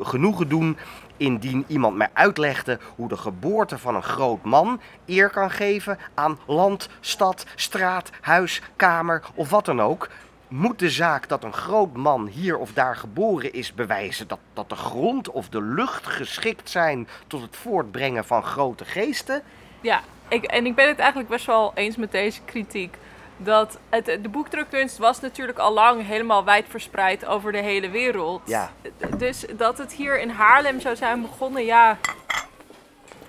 genoegen 0.00 0.48
doen 0.48 0.76
indien 1.16 1.64
iemand 1.66 1.96
mij 1.96 2.08
uitlegde 2.12 2.78
hoe 2.96 3.08
de 3.08 3.16
geboorte 3.16 3.78
van 3.78 3.94
een 3.94 4.02
groot 4.02 4.44
man 4.44 4.80
eer 5.06 5.30
kan 5.30 5.50
geven 5.50 5.98
aan 6.14 6.38
land, 6.46 6.88
stad, 7.00 7.46
straat, 7.54 8.10
huis, 8.20 8.62
kamer 8.76 9.22
of 9.34 9.50
wat 9.50 9.64
dan 9.64 9.82
ook. 9.82 10.08
Moet 10.50 10.78
de 10.78 10.90
zaak 10.90 11.28
dat 11.28 11.44
een 11.44 11.52
groot 11.52 11.96
man 11.96 12.26
hier 12.26 12.58
of 12.58 12.72
daar 12.72 12.96
geboren 12.96 13.52
is 13.52 13.74
bewijzen 13.74 14.28
dat, 14.28 14.38
dat 14.52 14.68
de 14.68 14.76
grond 14.76 15.30
of 15.30 15.48
de 15.48 15.62
lucht 15.62 16.06
geschikt 16.06 16.70
zijn 16.70 17.08
tot 17.26 17.42
het 17.42 17.56
voortbrengen 17.56 18.24
van 18.24 18.42
grote 18.42 18.84
geesten? 18.84 19.42
Ja, 19.80 20.00
ik, 20.28 20.44
en 20.44 20.66
ik 20.66 20.74
ben 20.74 20.88
het 20.88 20.98
eigenlijk 20.98 21.30
best 21.30 21.46
wel 21.46 21.72
eens 21.74 21.96
met 21.96 22.12
deze 22.12 22.40
kritiek. 22.44 22.96
dat 23.36 23.78
het, 23.88 24.04
de 24.04 24.28
boekdrukkunst 24.28 24.98
was 24.98 25.20
natuurlijk 25.20 25.58
al 25.58 25.72
lang 25.72 26.06
helemaal 26.06 26.44
wijdverspreid 26.44 27.26
over 27.26 27.52
de 27.52 27.58
hele 27.58 27.90
wereld. 27.90 28.42
Ja. 28.44 28.70
Dus 29.16 29.44
dat 29.56 29.78
het 29.78 29.92
hier 29.92 30.20
in 30.20 30.30
Haarlem 30.30 30.80
zou 30.80 30.96
zijn 30.96 31.22
begonnen, 31.22 31.64
ja, 31.64 31.98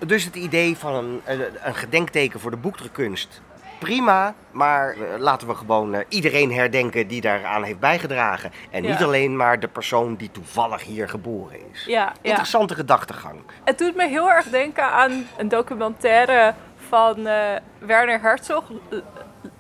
Dus 0.06 0.24
het 0.24 0.36
idee 0.36 0.78
van 0.78 0.94
een, 0.94 1.22
een, 1.26 1.42
een 1.64 1.76
gedenkteken 1.76 2.40
voor 2.40 2.52
de 2.52 2.58
boekdrukkunst. 2.58 3.42
Prima, 3.82 4.34
maar 4.52 4.94
eh, 4.94 5.20
laten 5.20 5.48
we 5.48 5.56
gewoon 5.56 5.94
eh, 5.94 6.06
iedereen 6.10 6.52
herdenken 6.52 7.08
die 7.08 7.22
daaraan 7.22 7.64
heeft 7.64 7.80
bijgedragen. 7.80 8.52
En 8.70 8.82
niet 8.82 9.04
alleen 9.04 9.36
maar 9.36 9.60
de 9.60 9.68
persoon 9.68 10.16
die 10.16 10.32
toevallig 10.32 10.84
hier 10.84 11.10
geboren 11.10 11.60
is. 11.72 11.86
ja, 11.86 12.02
ja. 12.02 12.14
Interessante 12.22 12.76
gedachtegang. 12.76 13.40
Het 13.64 13.78
doet 13.78 13.96
me 13.96 14.08
heel 14.08 14.32
erg 14.32 14.50
denken 14.50 14.84
aan 14.84 15.28
een 15.38 15.48
documentaire 15.48 16.54
van 16.90 17.28
eh, 17.28 17.56
Werner 17.80 18.22
Herzog, 18.22 18.64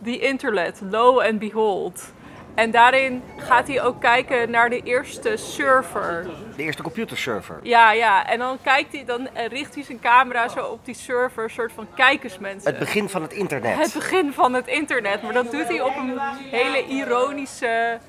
The 0.03 0.19
Internet, 0.19 0.81
Lo 0.89 1.21
and 1.21 1.39
Behold. 1.39 2.13
En 2.55 2.71
daarin 2.71 3.23
gaat 3.37 3.67
hij 3.67 3.81
ook 3.81 4.01
kijken 4.01 4.51
naar 4.51 4.69
de 4.69 4.81
eerste 4.83 5.37
server. 5.37 6.27
De 6.55 6.63
eerste 6.63 6.83
computerserver. 6.83 7.59
Ja, 7.63 7.91
ja. 7.91 8.27
En 8.27 8.39
dan 8.39 8.57
kijkt 8.63 8.93
hij, 8.93 9.05
dan 9.05 9.27
eh, 9.33 9.47
richt 9.47 9.75
hij 9.75 9.83
zijn 9.83 9.99
camera 9.99 10.47
zo 10.47 10.65
op 10.65 10.85
die 10.85 10.95
server, 10.95 11.43
een 11.43 11.49
soort 11.49 11.71
van 11.71 11.87
kijkersmensen. 11.95 12.69
Het 12.69 12.79
begin 12.79 13.09
van 13.09 13.21
het 13.21 13.33
internet. 13.33 13.77
Het 13.77 13.93
begin 13.93 14.33
van 14.33 14.53
het 14.53 14.67
internet. 14.67 15.21
Maar 15.21 15.33
dat 15.33 15.51
doet 15.51 15.67
hij 15.67 15.81
op 15.81 15.95
een 15.95 16.19
hele 16.51 16.85
ironische 16.87 17.99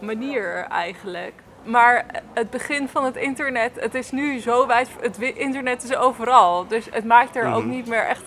manier 0.00 0.66
eigenlijk. 0.68 1.32
Maar 1.64 2.06
het 2.34 2.50
begin 2.50 2.88
van 2.88 3.04
het 3.04 3.16
internet, 3.16 3.72
het 3.80 3.94
is 3.94 4.10
nu 4.10 4.38
zo 4.38 4.66
wijd. 4.66 4.88
Het 5.00 5.18
internet 5.18 5.82
is 5.82 5.94
overal. 5.96 6.66
Dus 6.66 6.86
het 6.90 7.04
maakt 7.04 7.36
er 7.36 7.52
ook 7.52 7.64
niet 7.64 7.86
meer 7.86 8.06
echt. 8.06 8.24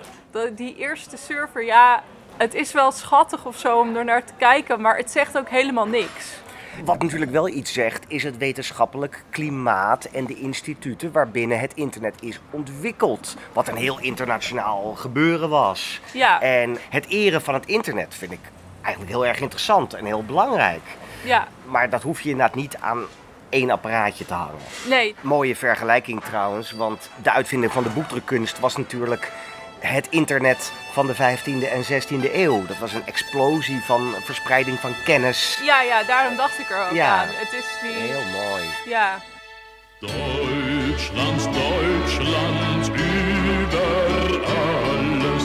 Die 0.55 0.75
eerste 0.75 1.17
server, 1.17 1.65
ja, 1.65 2.03
het 2.41 2.53
is 2.53 2.71
wel 2.71 2.91
schattig 2.91 3.45
of 3.45 3.57
zo 3.57 3.79
om 3.79 3.95
er 3.95 4.05
naar 4.05 4.23
te 4.23 4.33
kijken. 4.37 4.81
Maar 4.81 4.97
het 4.97 5.11
zegt 5.11 5.37
ook 5.37 5.49
helemaal 5.49 5.87
niks. 5.87 6.39
Wat 6.85 7.01
natuurlijk 7.01 7.31
wel 7.31 7.47
iets 7.47 7.73
zegt, 7.73 8.05
is 8.07 8.23
het 8.23 8.37
wetenschappelijk 8.37 9.23
klimaat 9.29 10.05
en 10.05 10.25
de 10.25 10.39
instituten 10.39 11.11
waarbinnen 11.11 11.59
het 11.59 11.73
internet 11.73 12.15
is 12.21 12.39
ontwikkeld. 12.49 13.35
Wat 13.53 13.67
een 13.67 13.75
heel 13.75 13.99
internationaal 13.99 14.93
gebeuren 14.95 15.49
was. 15.49 15.99
Ja. 16.13 16.41
En 16.41 16.77
het 16.89 17.07
eren 17.07 17.41
van 17.41 17.53
het 17.53 17.65
internet 17.65 18.15
vind 18.15 18.31
ik 18.31 18.39
eigenlijk 18.81 19.13
heel 19.13 19.25
erg 19.25 19.39
interessant 19.39 19.93
en 19.93 20.05
heel 20.05 20.23
belangrijk. 20.23 20.81
Ja, 21.23 21.47
Maar 21.65 21.89
dat 21.89 22.01
hoef 22.01 22.21
je 22.21 22.29
inderdaad 22.29 22.55
niet 22.55 22.77
aan 22.79 23.03
één 23.49 23.69
apparaatje 23.69 24.25
te 24.25 24.33
hangen. 24.33 24.55
nee. 24.87 25.15
Mooie 25.21 25.55
vergelijking 25.55 26.21
trouwens, 26.23 26.71
want 26.71 27.09
de 27.23 27.31
uitvinding 27.31 27.71
van 27.71 27.83
de 27.83 27.89
boekdrukkunst 27.89 28.59
was 28.59 28.75
natuurlijk 28.77 29.31
het 29.81 30.07
internet 30.09 30.71
van 30.91 31.07
de 31.07 31.15
15e 31.15 31.67
en 31.71 31.83
16e 31.83 32.33
eeuw. 32.33 32.65
Dat 32.65 32.77
was 32.77 32.93
een 32.93 33.05
explosie 33.05 33.81
van 33.83 34.13
verspreiding 34.23 34.79
van 34.79 34.93
kennis. 35.03 35.59
Ja, 35.63 35.81
ja, 35.81 36.03
daarom 36.03 36.35
dacht 36.35 36.59
ik 36.59 36.69
er 36.69 36.85
ook 36.89 36.93
Ja. 36.95 37.17
aan. 37.17 37.27
Het 37.29 37.53
is 37.53 37.65
die. 37.81 37.91
Heel 38.09 38.23
mooi. 38.49 38.63
Ja. 38.85 39.17
Deutschland, 39.99 41.43
Deutschland, 41.53 42.87
über 42.89 44.43
alles, 44.45 45.43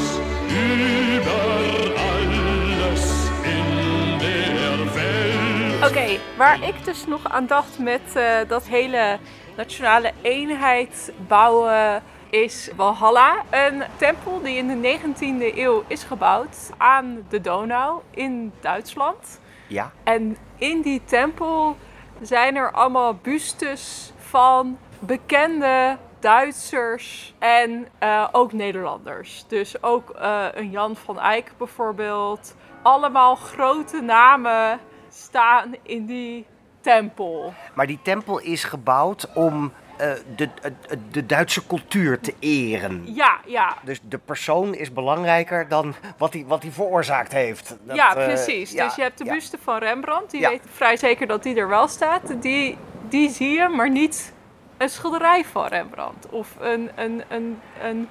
über 0.49 1.95
alles 1.97 3.03
in 3.43 4.19
der 4.19 4.95
Welt. 4.95 5.91
Oké, 5.91 6.19
waar 6.37 6.69
ik 6.69 6.85
dus 6.85 7.07
nog 7.07 7.31
aan 7.31 7.47
dacht 7.47 7.79
met 7.79 8.01
eh, 8.15 8.25
dat 8.49 8.65
hele 8.67 9.19
nationale 9.57 10.13
eenheid 10.23 11.13
bouwen 11.29 12.03
is 12.31 12.71
Valhalla. 12.77 13.43
Een 13.51 13.83
tempel 13.97 14.41
die 14.43 14.57
in 14.57 14.81
de 14.81 14.99
19e 14.99 15.57
eeuw 15.57 15.85
is 15.87 16.03
gebouwd 16.03 16.71
aan 16.77 17.27
de 17.29 17.41
Donau 17.41 18.01
in 18.11 18.53
Duitsland. 18.61 19.41
Ja, 19.67 19.93
En 20.05 20.37
in 20.57 20.81
die 20.81 21.03
tempel 21.05 21.77
zijn 22.21 22.57
er 22.57 22.71
allemaal 22.71 23.15
bustes 23.15 24.13
van 24.17 24.79
bekende 24.99 25.97
Duitsers 26.21 27.35
en 27.39 27.89
eh, 27.99 28.29
ook 28.33 28.53
Nederlanders. 28.53 29.45
Dus 29.49 29.83
ook 29.83 30.11
eh, 30.11 30.47
een 30.53 30.71
Jan 30.71 30.97
van 30.97 31.21
Eyck 31.21 31.53
bijvoorbeeld. 31.59 32.57
Allemaal 32.83 33.35
grote 33.35 34.01
namen 34.01 34.81
staan 35.09 35.75
in 35.83 36.07
die 36.07 36.47
tempel. 36.93 37.55
maar 37.75 37.87
die 37.87 37.99
tempel 38.03 38.39
is 38.39 38.65
gebouwd 38.65 39.29
om 39.35 39.73
eh, 39.97 40.11
de, 40.37 40.49
de, 40.61 40.99
de 41.11 41.27
Duitse 41.27 41.67
cultuur 41.67 42.21
te 42.21 42.35
eren. 42.39 43.03
Ja, 43.15 43.39
ja. 43.47 43.77
Dus 43.83 44.01
de 44.03 44.19
persoon 44.19 44.75
is 44.75 44.93
belangrijker 44.93 45.69
dan 45.69 45.95
wat 46.19 46.33
hij, 46.33 46.45
wat 46.47 46.63
hij 46.63 46.71
veroorzaakt 46.73 47.33
heeft. 47.33 47.77
Dat, 47.83 47.97
ja, 47.97 48.17
eh, 48.17 48.25
precies. 48.25 48.73
ja, 48.73 48.85
dus 48.85 48.95
je 48.97 49.03
hebt 49.03 49.19
de 49.19 49.25
ja. 49.25 49.33
buste 49.33 49.59
van 49.63 49.79
Rembrandt. 49.79 50.31
Die 50.31 50.41
Ja. 50.41 50.49
weet 50.49 50.63
vrij 50.73 50.97
zeker 50.97 51.27
dat 51.27 51.43
die 51.43 51.57
er 51.57 51.69
wel 51.69 51.89
staat. 51.89 52.43
Die, 52.43 52.79
die 53.09 53.31
zie 53.31 53.51
je, 53.51 53.69
maar 53.69 53.91
niet 53.91 54.33
een 54.77 54.89
schilderij 54.89 55.45
van 55.45 55.67
Rembrandt. 55.67 56.29
Of 56.31 56.49
een, 56.61 56.91
een, 56.95 57.23
een, 57.29 57.59
een 57.83 58.09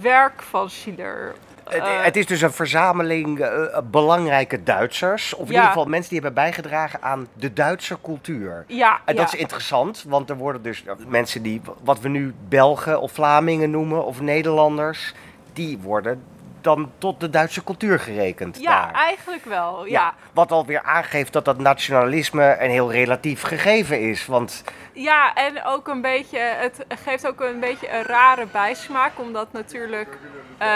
werk 0.00 0.42
van 0.42 0.70
Schiller. 0.70 1.34
Het, 1.68 1.82
Eh, 1.82 2.02
het 2.04 2.16
is 2.16 2.26
dus 2.26 2.40
een 2.40 2.52
verzameling 2.52 3.38
eh, 3.40 3.78
belangrijke 3.90 4.62
Duitsers. 4.62 5.34
Of 5.34 5.40
in 5.40 5.46
Ja. 5.46 5.52
ieder 5.52 5.66
geval 5.68 5.84
mensen 5.84 6.10
die 6.10 6.20
hebben 6.22 6.42
bijgedragen 6.42 7.02
aan 7.02 7.26
de 7.34 7.52
Duitse 7.52 7.96
cultuur. 8.02 8.64
ja, 8.66 9.00
En 9.04 9.16
dat 9.16 9.30
ja. 9.30 9.34
is 9.34 9.40
interessant, 9.40 10.04
want 10.08 10.30
er 10.30 10.36
worden 10.36 10.62
dus 10.62 10.84
mensen 11.08 11.42
die, 11.42 11.60
wat 11.82 12.00
we 12.00 12.08
nu 12.08 12.34
Belgen 12.48 13.00
of 13.00 13.12
Vlamingen 13.12 13.70
noemen, 13.70 14.04
of 14.04 14.20
Nederlanders, 14.20 15.14
die 15.52 15.78
worden 15.78 16.22
dan 16.66 16.92
tot 16.98 17.20
de 17.20 17.30
Duitse 17.30 17.64
cultuur 17.64 17.98
gerekend. 18.00 18.60
Ja, 18.60 18.84
daar. 18.84 18.92
eigenlijk 18.92 19.44
wel. 19.44 19.86
Ja. 19.86 20.14
Wat 20.32 20.52
alweer 20.52 20.82
aangeeft 20.82 21.32
dat 21.32 21.44
dat 21.44 21.58
nationalisme 21.58 22.56
een 22.60 22.70
heel 22.70 22.92
relatief 22.92 23.42
gegeven 23.42 24.00
is. 24.00 24.26
Want 24.26 24.64
ja, 24.92 25.34
en 25.34 25.64
ook 25.64 25.88
een 25.88 26.00
beetje, 26.00 26.38
het 26.38 26.84
geeft 27.04 27.26
ook 27.26 27.40
een 27.40 27.60
beetje 27.60 27.92
een 27.92 28.02
rare 28.02 28.46
bijsmaak, 28.52 29.12
omdat 29.16 29.52
natuurlijk 29.52 30.18
eh, 30.58 30.68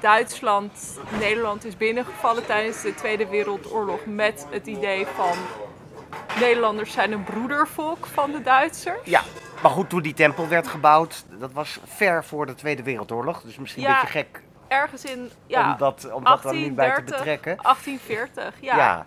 Duitsland 0.00 0.98
Nederland 1.18 1.64
is 1.64 1.76
binnengevallen 1.76 2.46
tijdens 2.46 2.82
de 2.82 2.94
Tweede 2.94 3.26
Wereldoorlog 3.26 4.00
met 4.06 4.46
het 4.50 4.66
idee 4.66 5.06
van 5.14 5.36
Nederlanders 6.40 6.92
zijn 6.92 7.12
een 7.12 7.24
broedervolk 7.24 8.06
van 8.06 8.30
de 8.32 8.42
Duitsers. 8.42 9.00
ja, 9.04 9.22
maar 9.62 9.70
goed, 9.70 9.88
toen 9.88 10.02
die 10.02 10.14
tempel 10.14 10.48
werd 10.48 10.66
gebouwd, 10.68 11.24
dat 11.38 11.52
was 11.52 11.78
ver 11.84 12.24
voor 12.24 12.46
de 12.46 12.54
Tweede 12.54 12.82
Wereldoorlog. 12.82 13.42
Dus 13.42 13.56
misschien 13.56 13.82
Ja, 13.82 13.88
een 13.88 13.94
beetje 14.00 14.18
gek 14.18 14.44
Ergens 14.76 15.04
in 15.04 15.30
ja, 15.46 15.70
om 15.72 15.78
dat, 15.78 16.10
om 16.12 16.24
dat 16.24 16.42
dan 16.42 16.54
nu 16.54 16.72
bij 16.72 16.94
te 16.94 17.02
1830, 17.02 17.16
betrekken. 17.16 17.56
1840, 17.62 18.54
ja. 18.60 18.76
Ja. 18.76 19.06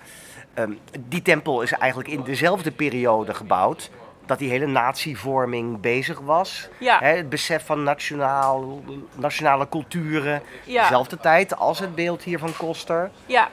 Ehm, 0.53 0.71
die 0.99 1.21
tempel 1.21 1.61
is 1.61 1.71
eigenlijk 1.71 2.09
in 2.09 2.23
dezelfde 2.23 2.71
periode 2.71 3.33
gebouwd 3.33 3.89
dat 4.29 4.39
die 4.39 4.49
hele 4.49 4.65
natievorming 4.65 5.81
bezig 5.81 6.19
was. 6.19 6.69
Ja. 6.77 6.99
Het 6.99 7.29
besef 7.29 7.65
van 7.65 7.83
nationaal, 7.83 8.83
nationale 9.15 9.69
culturen. 9.69 10.41
Ja. 10.63 10.81
Dezelfde 10.81 11.17
tijd 11.17 11.55
als 11.55 11.79
het 11.79 11.95
beeld 11.95 12.23
hier 12.23 12.39
van 12.39 12.57
Koster. 12.57 13.11
ja. 13.25 13.47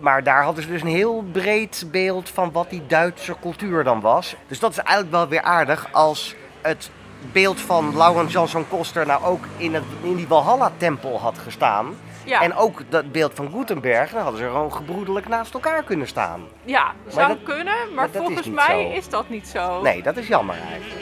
Maar 0.00 0.22
daar 0.22 0.44
hadden 0.44 0.62
ze 0.62 0.70
dus 0.70 0.80
een 0.80 0.86
heel 0.86 1.24
breed 1.32 1.84
beeld 1.90 2.28
van 2.28 2.52
wat 2.52 2.70
die 2.70 2.86
Duitse 2.86 3.36
cultuur 3.40 3.84
dan 3.84 4.00
was. 4.00 4.36
Dus 4.46 4.58
dat 4.58 4.70
is 4.70 4.78
eigenlijk 4.78 5.10
wel 5.10 5.28
weer 5.28 5.42
aardig 5.42 5.88
als 5.92 6.34
het 6.60 6.90
beeld 7.32 7.60
van 7.60 7.96
Laurens 7.96 8.32
Jansson 8.32 8.68
Koster 8.68 9.06
nou 9.06 9.24
ook 9.24 9.44
in, 9.56 9.74
het, 9.74 9.84
in 10.02 10.14
die 10.16 10.28
Walhalla-tempel 10.28 11.20
had 11.20 11.38
gestaan. 11.38 11.94
Ja. 12.24 12.40
En 12.42 12.54
ook 12.54 12.82
dat 12.88 13.12
beeld 13.12 13.32
van 13.34 13.50
Gutenberg, 13.50 14.10
dan 14.10 14.22
hadden 14.22 14.40
ze 14.40 14.46
gewoon 14.46 14.72
gebroedelijk 14.72 15.28
naast 15.28 15.54
elkaar 15.54 15.82
kunnen 15.82 16.06
staan. 16.08 16.40
Ja, 16.64 16.92
zou 17.08 17.28
dat- 17.28 17.42
kunnen, 17.42 17.64
maar, 17.74 17.94
maar 17.94 18.08
is 18.12 18.16
volgens 18.16 18.48
mij 18.50 18.82
zo. 18.90 18.96
is 18.98 19.08
dat 19.08 19.28
niet 19.28 19.48
zo. 19.48 19.82
Nee, 19.82 20.02
dat 20.02 20.16
is 20.16 20.26
jammer 20.26 20.56
eigenlijk. 20.70 21.00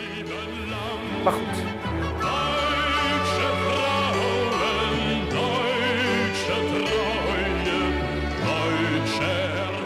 Maar 1.24 1.32
goed. 1.32 1.58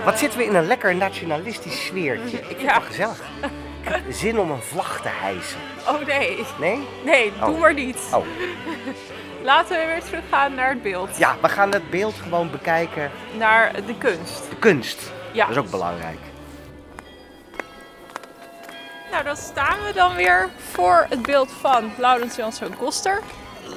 Wat 0.05 0.19
zitten 0.19 0.39
we 0.39 0.45
in 0.45 0.55
een 0.55 0.67
lekker 0.67 0.95
nationalistisch 0.97 1.85
sfeertje. 1.87 2.39
Ik 2.39 2.45
vind 2.47 2.61
Ja. 2.61 2.67
het 2.67 2.97
wel 2.97 3.11
gezellig. 3.11 3.21
Heb 3.85 4.03
zin 4.13 4.39
om 4.39 4.51
een 4.51 4.63
vlag 4.63 5.01
te 5.03 5.09
hijsen. 5.09 5.59
Oh 5.89 6.07
nee, 6.07 6.45
Nee? 6.59 6.87
nee, 7.05 7.33
doe 7.41 7.49
Oh. 7.55 7.61
maar 7.61 7.75
niet. 7.75 7.99
Oh. 8.13 8.25
Laten 9.43 9.79
we 9.79 9.87
weer 9.87 10.03
teruggaan 10.03 10.55
naar 10.55 10.69
het 10.69 10.83
beeld. 10.83 11.17
Ja, 11.17 11.37
we 11.43 11.49
gaan 11.49 11.73
het 11.73 11.91
beeld 11.91 12.15
gewoon 12.15 12.51
bekijken. 12.51 13.11
Naar 13.39 13.73
de 13.87 13.99
kunst. 13.99 14.51
De 14.51 14.57
kunst. 14.57 15.13
Ja. 15.33 15.47
Dat 15.47 15.57
is 15.57 15.63
ook 15.63 15.71
belangrijk. 15.71 16.19
Nou, 19.11 19.25
dan 19.25 19.37
staan 19.37 19.79
we 19.87 19.93
dan 19.95 20.15
weer 20.15 20.49
voor 20.73 21.07
het 21.09 21.23
beeld 21.23 21.51
van 21.61 21.91
Laurens 21.99 22.37
Janszoon 22.37 22.77
Koster. 22.77 23.21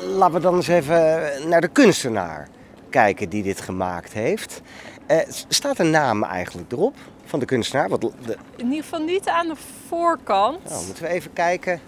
Laten 0.01 0.33
we 0.35 0.39
dan 0.41 0.55
eens 0.55 0.67
even 0.67 1.31
naar 1.49 1.61
de 1.61 1.67
kunstenaar 1.67 2.47
kijken 2.89 3.29
die 3.29 3.43
dit 3.43 3.61
gemaakt 3.61 4.13
heeft. 4.13 4.61
Eh, 5.05 5.17
staat 5.47 5.79
een 5.79 5.89
naam 5.89 6.23
eigenlijk 6.23 6.71
erop 6.71 6.95
van 7.27 7.39
de 7.39 7.45
kunstenaar? 7.45 7.89
Wat, 7.89 8.01
de, 8.01 8.11
In 8.55 8.65
ieder 8.65 8.83
geval 8.83 8.99
niet 8.99 9.27
aan 9.27 9.47
de 9.47 9.55
voorkant. 9.87 10.69
nou, 10.69 10.85
moeten 10.85 11.03
we 11.03 11.09
even 11.09 11.33
kijken. 11.33 11.81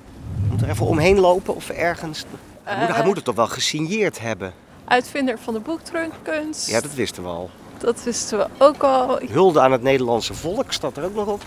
Moet 0.50 0.62
er 0.62 0.70
even 0.70 0.86
omheen 0.86 1.20
lopen 1.20 1.56
of 1.56 1.70
ergens. 1.70 2.26
Hij 2.64 2.78
moet, 2.78 2.88
hij 2.88 2.98
Eh. 3.00 3.06
moet 3.06 3.16
het 3.16 3.26
toch 3.26 3.36
wel 3.36 3.48
gesigneerd 3.48 4.20
hebben? 4.20 4.54
Uitvinder 4.86 5.40
van 5.40 5.54
de 5.54 5.60
boekdrukkunst. 5.60 6.70
Ja, 6.70 6.82
dat 6.82 6.94
wisten 6.94 7.24
we 7.24 7.30
al. 7.30 7.50
Dat 7.78 8.04
wisten 8.04 8.38
we 8.38 8.48
ook 8.58 8.84
al. 8.84 9.14
Oké. 9.14 9.26
Hulde 9.26 9.60
aan 9.62 9.72
het 9.72 9.82
Nederlandse 9.82 10.34
volk 10.34 10.72
staat 10.74 10.98
er 10.98 11.04
ook 11.04 11.14
nog 11.16 11.28
op. 11.28 11.42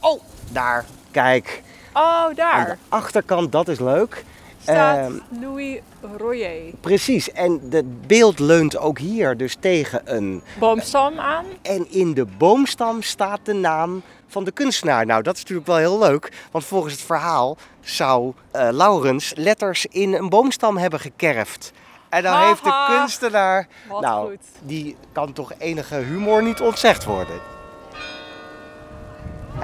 Oh, 0.00 0.20
daar. 0.52 0.84
Kijk. 1.10 1.62
Oh, 1.92 2.02
Aan 2.02 2.34
daar 2.34 2.66
de 2.66 2.76
achterkant, 2.88 3.52
dat 3.52 3.68
is 3.68 3.78
leuk. 3.80 4.24
Staat 4.64 4.98
Ehm, 4.98 5.40
Louis 5.40 5.80
Royer. 6.16 6.72
Precies, 6.80 7.32
en 7.32 7.60
het 7.70 8.06
beeld 8.06 8.38
leunt 8.38 8.78
ook 8.78 8.98
hier 8.98 9.36
dus 9.36 9.56
tegen 9.60 10.16
een... 10.16 10.42
Boomstam 10.58 11.18
aan. 11.18 11.44
En 11.62 11.90
in 11.90 12.14
de 12.14 12.24
boomstam 12.38 13.02
staat 13.02 13.40
de 13.42 13.52
naam 13.52 14.02
van 14.26 14.44
de 14.44 14.52
kunstenaar. 14.52 15.06
Nou, 15.06 15.22
dat 15.22 15.34
is 15.34 15.40
natuurlijk 15.40 15.66
wel 15.66 15.76
heel 15.76 15.98
leuk, 15.98 16.32
want 16.50 16.64
volgens 16.64 16.92
het 16.92 17.02
verhaal 17.02 17.56
zou 17.80 18.32
eh, 18.50 18.68
Laurens 18.70 19.32
letters 19.36 19.86
in 19.86 20.14
een 20.14 20.28
boomstam 20.28 20.76
hebben 20.76 21.00
gekerfd. 21.00 21.72
En 22.08 22.22
dan 22.22 22.32
Haha. 22.32 22.46
heeft 22.46 22.64
de 22.64 22.84
kunstenaar... 22.88 23.68
Wat 23.88 24.00
nou, 24.00 24.30
goed. 24.30 24.46
die 24.62 24.96
kan 25.12 25.32
toch 25.32 25.52
enige 25.58 25.94
humor 25.94 26.42
niet 26.42 26.60
ontzegd 26.60 27.04
worden. 27.04 27.53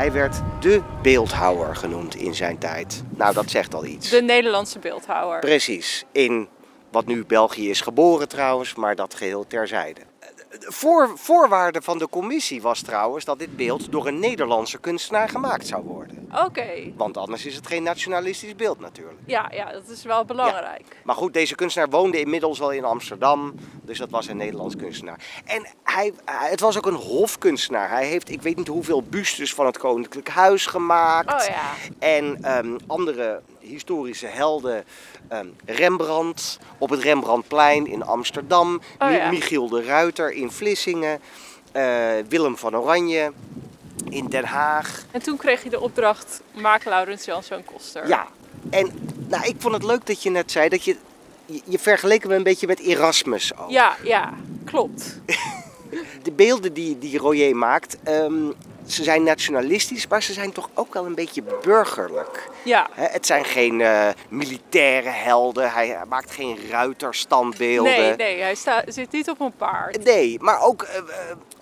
Hij 0.01 0.13
werd 0.13 0.41
de 0.61 0.83
beeldhouwer 1.03 1.77
genoemd 1.77 2.15
in 2.15 2.35
zijn 2.35 2.59
tijd. 2.59 3.03
Nou, 3.17 3.35
dat 3.35 3.51
zegt 3.51 3.75
al 3.75 3.85
iets. 3.85 4.11
De 4.11 4.23
Nederlandse 4.23 4.79
beeldhouwer. 4.79 5.39
Precies, 5.39 6.05
in 6.13 6.49
wat 6.91 7.07
nu 7.07 7.25
België 7.25 7.71
is 7.71 7.81
geboren 7.81 8.29
trouwens, 8.29 8.75
maar 8.75 8.97
dat 8.97 9.15
geheel 9.15 9.47
terzijde. 9.47 10.01
De 10.51 10.59
Voor, 10.73 11.11
voorwaarde 11.15 11.83
van 11.83 11.99
de 11.99 12.09
commissie 12.09 12.63
was 12.63 12.81
trouwens 12.83 13.25
dat 13.25 13.39
dit 13.39 13.57
beeld 13.57 13.93
door 13.93 14.07
een 14.07 14.19
Nederlandse 14.19 14.79
kunstenaar 14.79 15.29
gemaakt 15.29 15.67
zou 15.67 15.83
worden. 15.83 16.29
Oké. 16.45 16.93
Want 16.97 17.17
anders 17.17 17.47
is 17.47 17.55
het 17.55 17.67
geen 17.67 17.83
nationalistisch 17.83 18.57
beeld 18.57 18.81
natuurlijk. 18.81 19.19
Ja, 19.27 19.51
ja, 19.55 19.73
dat 19.73 19.89
is 19.89 20.03
wel 20.05 20.25
belangrijk. 20.25 20.97
Maar 21.05 21.15
goed, 21.15 21.33
deze 21.33 21.55
kunstenaar 21.55 21.89
woonde 21.91 22.21
inmiddels 22.21 22.59
wel 22.59 22.71
in 22.73 22.85
Amsterdam, 22.85 23.55
dus 23.83 23.99
dat 23.99 24.11
was 24.11 24.27
een 24.29 24.37
Nederlands 24.37 24.77
kunstenaar. 24.77 25.25
En 25.45 25.67
hij, 25.83 26.13
hij- 26.25 26.51
het 26.51 26.61
was 26.61 26.77
ook 26.77 26.87
een 26.87 26.95
hofkunstenaar. 26.95 27.89
Hij 27.91 28.07
heeft, 28.07 28.31
ik 28.31 28.43
weet 28.43 28.57
niet 28.57 28.69
hoeveel 28.69 29.03
bustes 29.03 29.55
van 29.55 29.67
het 29.67 29.79
Koninklijk 29.79 30.29
Huis 30.29 30.67
gemaakt. 30.67 31.33
Oh 31.43 31.49
ja. 31.49 31.71
En 31.99 32.39
ehm, 32.45 32.79
andere 32.87 33.41
historische 33.71 34.27
helden. 34.27 34.85
ehm, 35.29 35.47
Rembrandt 35.65 36.59
op 36.79 36.91
het 36.91 37.01
Rembrandtplein 37.01 37.87
in 37.87 38.03
Amsterdam. 38.03 38.81
Oh 38.99 39.11
ja. 39.11 39.31
Michiel 39.31 39.69
de 39.69 39.83
Ruiter 39.85 40.33
in 40.33 40.51
Vlissingen. 40.51 41.21
eh, 41.73 42.13
Willem 42.29 42.57
van 42.57 42.77
Oranje 42.77 43.33
in 44.09 44.27
Den 44.27 44.45
Haag. 44.45 45.05
En 45.11 45.23
toen 45.23 45.37
kreeg 45.37 45.63
je 45.63 45.71
de 45.71 45.81
opdracht, 45.81 46.41
maak 46.55 46.85
Laurens 46.85 47.25
Janszoon 47.25 47.65
Koster. 47.65 48.09
Ja, 48.09 48.27
en 48.71 48.91
nou, 49.29 49.45
ik 49.47 49.55
vond 49.59 49.75
het 49.75 49.85
leuk 49.85 50.07
dat 50.07 50.23
je 50.23 50.31
net 50.31 50.51
zei 50.51 50.69
dat 50.69 50.85
je... 50.85 50.97
Je, 51.47 51.61
je 51.65 51.79
vergeleken 51.79 52.29
me 52.29 52.35
een 52.37 52.43
beetje 52.43 52.67
met 52.67 52.81
Erasmus 52.81 53.57
ook. 53.59 53.71
Ja, 53.71 53.97
ja, 54.03 54.35
klopt. 54.65 55.19
De 56.23 56.33
beelden 56.33 56.73
die, 56.73 56.99
die 56.99 57.19
Royer 57.19 57.57
maakt, 57.57 57.97
ehm, 58.03 58.51
ze 58.87 59.03
zijn 59.03 59.23
nationalistisch, 59.23 60.07
maar 60.07 60.23
ze 60.23 60.33
zijn 60.33 60.53
toch 60.53 60.71
ook 60.75 60.95
wel 60.95 61.07
een 61.07 61.15
beetje 61.15 61.43
burgerlijk. 61.63 62.49
Ja, 62.63 62.89
het 62.93 63.27
zijn 63.27 63.45
geen 63.45 63.81
eh, 63.81 64.09
militaire 64.29 65.09
helden, 65.09 65.73
hij 65.73 65.99
maakt 66.09 66.31
geen 66.31 66.59
ruiterstandbeelden. 66.71 67.93
nee, 67.93 68.17
nee, 68.17 68.41
hij 68.41 68.57
zit 68.87 69.13
niet 69.13 69.31
op 69.31 69.41
een 69.41 69.53
paard. 69.57 70.05
Nee, 70.05 70.37
maar 70.41 70.63
ook, 70.63 70.83
eh, 70.83 70.97
eh, 70.97 71.05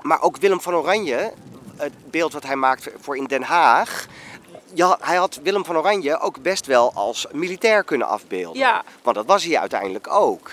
maar 0.03 0.23
ook 0.23 0.37
Willem 0.37 0.61
van 0.61 0.75
Oranje, 0.75 1.33
het 1.77 1.93
beeld 2.11 2.33
wat 2.33 2.47
hij 2.47 2.57
maakt 2.57 2.91
voor 3.01 3.17
in 3.17 3.25
Den 3.25 3.43
Haag. 3.43 4.07
Ja, 4.75 4.99
hij 5.01 5.17
had 5.17 5.41
Willem 5.43 5.65
van 5.65 5.77
Oranje 5.77 6.21
ook 6.21 6.43
best 6.43 6.67
wel 6.67 6.93
als 6.95 7.27
militair 7.33 7.85
kunnen 7.85 8.07
afbeelden. 8.07 8.59
Ja. 8.59 8.83
Want 9.03 9.17
dat 9.17 9.27
was 9.27 9.45
hij 9.45 9.59
uiteindelijk 9.59 10.09
ook. 10.09 10.51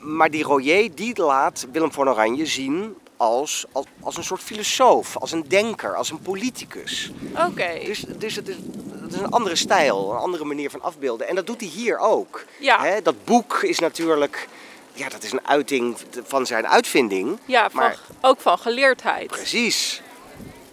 Maar 0.00 0.30
die 0.30 0.44
Royer, 0.44 0.94
die 0.94 1.22
laat 1.22 1.66
Willem 1.72 1.92
van 1.92 2.08
Oranje 2.08 2.46
zien 2.46 2.96
als, 3.20 3.64
als, 3.72 3.86
als 4.00 4.16
een 4.16 4.24
soort 4.24 4.40
filosoof, 4.40 5.16
als 5.16 5.32
een 5.32 5.44
denker, 5.48 5.96
als 5.96 6.10
een 6.10 6.20
politicus. 6.20 7.10
Oké. 7.48 7.80
Dus, 7.84 8.04
dus 8.08 8.36
het, 8.36 8.48
is, 8.48 8.56
het 9.02 9.12
is 9.12 9.18
een 9.20 9.30
andere 9.30 9.56
stijl, 9.56 10.10
een 10.10 10.18
andere 10.18 10.44
manier 10.44 10.70
van 10.70 10.82
afbeelden. 10.82 11.28
En 11.28 11.34
dat 11.34 11.46
doet 11.46 11.60
hij 11.60 11.68
hier 11.68 11.98
ook. 11.98 12.44
Ja. 12.58 12.84
Hè, 12.84 13.02
dat 13.02 13.24
boek 13.24 13.62
is 13.62 13.78
natuurlijk, 13.78 14.48
ja, 14.92 15.08
dat 15.08 15.22
is 15.22 15.32
een 15.32 15.46
uiting 15.46 15.96
van 16.24 16.46
zijn 16.46 16.68
uitvinding. 16.68 17.38
Ja, 17.44 17.70
van, 17.70 17.80
maar 17.80 17.98
ook 18.20 18.40
van 18.40 18.58
geleerdheid. 18.58 19.26
precies. 19.26 20.02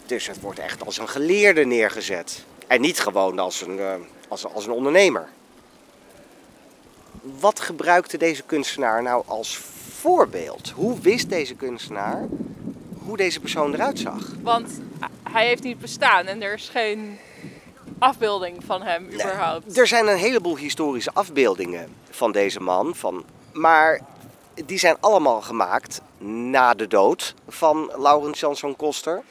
Dus 0.06 0.28
het 0.28 0.42
wordt 0.42 0.60
echt 0.60 0.86
als 0.86 0.98
een 0.98 1.10
geleerde 1.10 1.66
neergezet. 1.66 2.44
En 2.68 2.82
niet 2.82 3.00
gewoon 3.00 3.40
als 3.40 3.62
een, 3.62 3.80
eh, 3.80 3.94
als, 4.28 4.46
als 4.54 4.66
een 4.66 4.72
ondernemer. 4.72 5.30
Wat 7.22 7.60
gebruikte 7.60 8.18
deze 8.18 8.44
kunstenaar 8.44 9.02
nou 9.04 9.24
als 9.26 9.60
voorbeeld? 10.00 10.70
Hoe 10.70 11.00
wist 11.00 11.30
deze 11.30 11.56
kunstenaar 11.56 12.28
hoe 13.08 13.18
deze 13.18 13.40
persoon 13.40 13.74
eruit 13.74 14.00
zag? 14.00 14.22
Want 14.42 14.80
hij 15.24 15.48
heeft 15.48 15.64
niet 15.64 15.80
bestaan 15.80 16.26
en 16.26 16.42
er 16.42 16.54
is 16.54 16.70
geen 16.70 17.20
afbeelding 18.00 18.64
van 18.66 18.82
hem 18.82 19.10
überhaupt. 19.14 19.78
Er 19.78 19.88
zijn 19.88 20.08
een 20.08 20.18
heleboel 20.18 20.58
historische 20.58 21.12
afbeeldingen 21.14 21.90
van 22.10 22.32
deze 22.32 22.60
man, 22.60 22.96
van, 22.96 23.24
maar 23.54 24.00
die 24.66 24.78
zijn 24.78 24.98
allemaal 25.00 25.42
gemaakt 25.42 26.02
na 26.18 26.74
de 26.74 26.88
dood 26.88 27.34
van 27.48 27.92
Laurens 27.98 28.40
Jansson 28.40 28.76
Koster. 28.76 29.24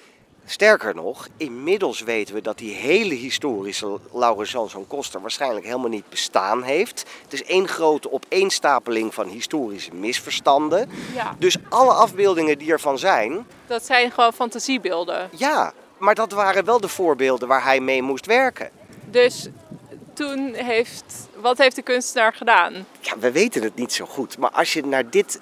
Sterker 0.49 0.95
nog, 0.95 1.29
inmiddels 1.37 2.01
weten 2.01 2.35
we 2.35 2.41
dat 2.41 2.59
die 2.59 2.75
hele 2.75 3.15
historische 3.15 3.99
Laurens 4.13 4.51
Jansson 4.51 4.87
Koster 4.87 5.21
waarschijnlijk 5.21 5.65
helemaal 5.67 5.89
niet 5.89 6.09
bestaan 6.09 6.63
heeft. 6.63 7.05
Het 7.23 7.33
is 7.33 7.45
één 7.45 7.69
grote 7.69 8.13
opeenstapeling 8.13 9.15
van 9.15 9.29
historische 9.29 9.95
misverstanden. 9.95 10.91
Ja, 11.15 11.37
Dus 11.39 11.57
alle 11.69 11.93
afbeeldingen 11.93 12.59
die 12.59 12.73
ervan 12.73 12.99
zijn, 12.99 13.47
dat 13.67 13.85
zijn 13.87 14.11
gewoon 14.11 14.33
fantasiebeelden. 14.33 15.29
ja, 15.33 15.73
maar 15.99 16.15
dat 16.15 16.33
waren 16.33 16.65
wel 16.65 16.81
de 16.81 16.89
voorbeelden 16.89 17.49
waar 17.49 17.65
hij 17.65 17.81
mee 17.81 18.03
moest 18.03 18.27
werken. 18.27 18.71
Dus 19.11 19.49
toen 20.13 20.55
heeft, 20.55 21.29
wat 21.41 21.59
heeft 21.59 21.77
de 21.77 21.83
kunstenaar 21.83 22.35
gedaan? 22.35 22.87
Ja, 23.01 23.19
we 23.19 23.33
weten 23.33 23.63
het 23.63 23.75
niet 23.75 23.93
zo 23.93 24.07
goed. 24.07 24.39
Maar 24.39 24.51
als 24.51 24.73
je 24.73 24.87
naar 24.87 25.11
dit 25.11 25.39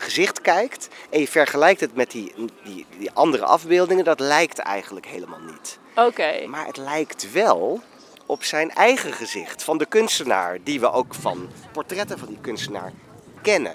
gezicht 0.00 0.40
kijkt 0.40 0.88
en 1.10 1.20
je 1.20 1.28
vergelijkt 1.28 1.80
het 1.80 1.94
met 1.94 2.10
die, 2.10 2.34
die, 2.64 2.86
die 2.98 3.10
andere 3.12 3.44
afbeeldingen, 3.44 4.04
dat 4.04 4.20
lijkt 4.20 4.58
eigenlijk 4.58 5.06
helemaal 5.06 5.40
niet. 5.40 5.78
Oké, 5.94 6.46
Maar 6.46 6.66
het 6.66 6.76
lijkt 6.76 7.32
wel 7.32 7.80
op 8.26 8.44
zijn 8.44 8.70
eigen 8.70 9.12
gezicht 9.12 9.62
van 9.64 9.78
de 9.78 9.86
kunstenaar, 9.86 10.58
die 10.62 10.80
we 10.80 10.90
ook 10.92 11.14
van 11.14 11.50
portretten 11.72 12.18
van 12.18 12.28
die 12.28 12.38
kunstenaar 12.40 12.92
kennen. 13.42 13.74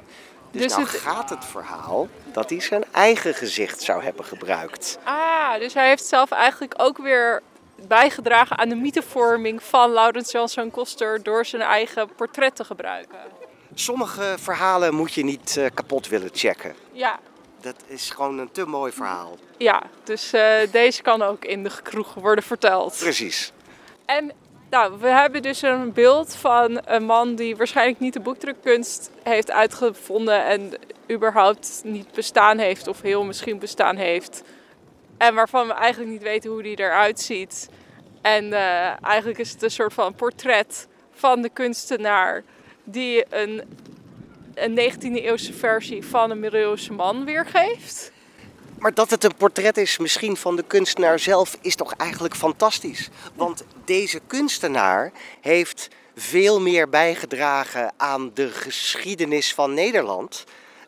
Dus, 0.51 0.61
Dus 0.61 0.71
nou 0.71 0.83
het- 0.87 0.95
gaat 0.95 1.29
het 1.29 1.45
verhaal 1.45 2.07
dat 2.31 2.49
hij 2.49 2.61
zijn 2.61 2.83
eigen 2.91 3.33
gezicht 3.33 3.81
zou 3.81 4.03
hebben 4.03 4.25
gebruikt. 4.25 4.97
ah, 5.03 5.59
dus 5.59 5.73
hij 5.73 5.87
heeft 5.87 6.05
zelf 6.05 6.31
eigenlijk 6.31 6.73
ook 6.77 6.97
weer 6.97 7.41
bijgedragen 7.87 8.57
aan 8.57 8.69
de 8.69 8.75
mythevorming 8.75 9.63
van 9.63 9.91
Laurens 9.91 10.31
Janszoon 10.31 10.71
Koster 10.71 11.23
door 11.23 11.45
zijn 11.45 11.61
eigen 11.61 12.09
portret 12.15 12.55
te 12.55 12.63
gebruiken. 12.63 13.19
Sommige 13.77 14.35
verhalen 14.39 14.93
moet 14.93 15.13
je 15.13 15.23
niet 15.23 15.57
eh, 15.57 15.65
kapot 15.73 16.07
willen 16.07 16.29
checken. 16.33 16.75
Ja, 16.91 17.19
Dat 17.61 17.75
is 17.87 18.09
gewoon 18.09 18.37
een 18.37 18.51
te 18.51 18.65
mooi 18.65 18.91
verhaal. 18.91 19.37
ja 19.57 19.83
dus 20.03 20.33
eh, 20.33 20.71
deze 20.71 21.01
kan 21.01 21.21
ook 21.21 21.45
in 21.45 21.63
de 21.63 21.71
kroeg 21.83 22.13
worden 22.13 22.43
verteld. 22.43 22.97
Precies. 22.99 23.51
En 24.05 24.31
nou, 24.69 24.99
we 24.99 25.07
hebben 25.07 25.41
dus 25.41 25.61
een 25.61 25.93
beeld 25.93 26.35
van 26.35 26.81
een 26.85 27.03
man 27.03 27.35
die 27.35 27.55
waarschijnlijk 27.55 27.99
niet 27.99 28.13
de 28.13 28.19
boekdrukkunst 28.19 29.11
heeft 29.23 29.51
uitgevonden 29.51 30.45
en 30.45 30.73
überhaupt 31.11 31.81
niet 31.83 32.11
bestaan 32.11 32.57
heeft 32.57 32.87
of 32.87 33.01
heel 33.01 33.23
misschien 33.23 33.59
bestaan 33.59 33.95
heeft. 33.95 34.41
En 35.17 35.35
waarvan 35.35 35.67
we 35.67 35.73
eigenlijk 35.73 36.11
niet 36.11 36.23
weten 36.23 36.49
hoe 36.51 36.63
die 36.63 36.79
eruit 36.79 37.19
ziet. 37.19 37.69
En 38.21 38.53
eh, 38.53 39.03
eigenlijk 39.03 39.39
is 39.39 39.51
het 39.51 39.61
een 39.63 39.71
soort 39.71 39.93
van 39.93 40.15
portret 40.15 40.87
van 41.13 41.41
de 41.41 41.49
kunstenaar 41.49 42.43
die 42.85 43.25
een, 43.29 43.63
een 44.53 44.91
19e 44.91 45.23
eeuwse 45.23 45.53
versie 45.53 46.05
van 46.05 46.31
een 46.31 46.39
middeleeuwse 46.39 46.93
man 46.93 47.25
weergeeft. 47.25 48.11
Maar 48.79 48.93
dat 48.93 49.09
het 49.09 49.23
een 49.23 49.35
portret 49.35 49.77
is 49.77 49.97
misschien 49.97 50.37
van 50.37 50.55
de 50.55 50.63
kunstenaar 50.63 51.19
zelf 51.19 51.57
is 51.61 51.75
toch 51.75 51.93
eigenlijk 51.93 52.35
fantastisch. 52.35 53.09
Want 53.35 53.63
deze 53.85 54.19
kunstenaar 54.27 55.11
heeft 55.41 55.87
veel 56.15 56.61
meer 56.61 56.89
bijgedragen 56.89 57.93
aan 57.97 58.31
de 58.33 58.49
geschiedenis 58.49 59.53
van 59.53 59.73
Nederland. 59.73 60.43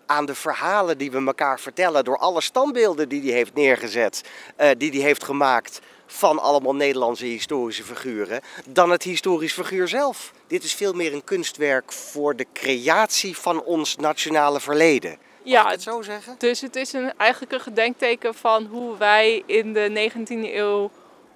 Aan 0.05 0.25
de 0.25 0.36
verhalen 0.36 0.97
die 0.97 1.12
we 1.12 1.25
elkaar 1.25 1.60
vertellen 1.60 2.03
door 2.03 2.17
alle 2.17 2.41
standbeelden 2.41 3.10
die 3.10 3.21
hij 3.21 3.31
heeft 3.31 3.53
neergezet, 3.53 4.21
eh, 4.55 4.69
die 4.77 4.91
hij 4.91 5.01
heeft 5.01 5.23
gemaakt 5.23 5.79
van 6.08 6.39
allemaal 6.39 6.76
Nederlandse 6.76 7.26
historische 7.26 7.84
figuren, 7.84 8.41
dan 8.70 8.89
het 8.89 9.04
historisch 9.04 9.54
figuur 9.54 9.88
zelf. 9.88 10.32
Dit 10.48 10.63
is 10.63 10.74
veel 10.74 10.93
meer 10.93 11.13
een 11.13 11.24
kunstwerk 11.24 11.91
voor 11.93 12.36
de 12.36 12.46
creatie 12.54 13.38
van 13.38 13.63
ons 13.63 13.96
nationale 13.96 14.60
verleden. 14.60 15.10
Mag 15.12 15.20
Ja, 15.43 15.65
ik 15.65 15.72
het 15.72 15.82
zo 15.82 16.02
zeggen? 16.02 16.36
Dus 16.38 16.62
het 16.62 16.76
is 16.76 16.93
een, 16.93 17.13
eigenlijk 17.17 17.52
een 17.52 17.60
gedenkteken 17.60 18.34
van 18.36 18.65
hoe 18.65 18.98
wij 18.98 19.43
in 19.46 19.74
de 19.74 19.89
19e 20.12 20.54
eeuw 20.56 20.91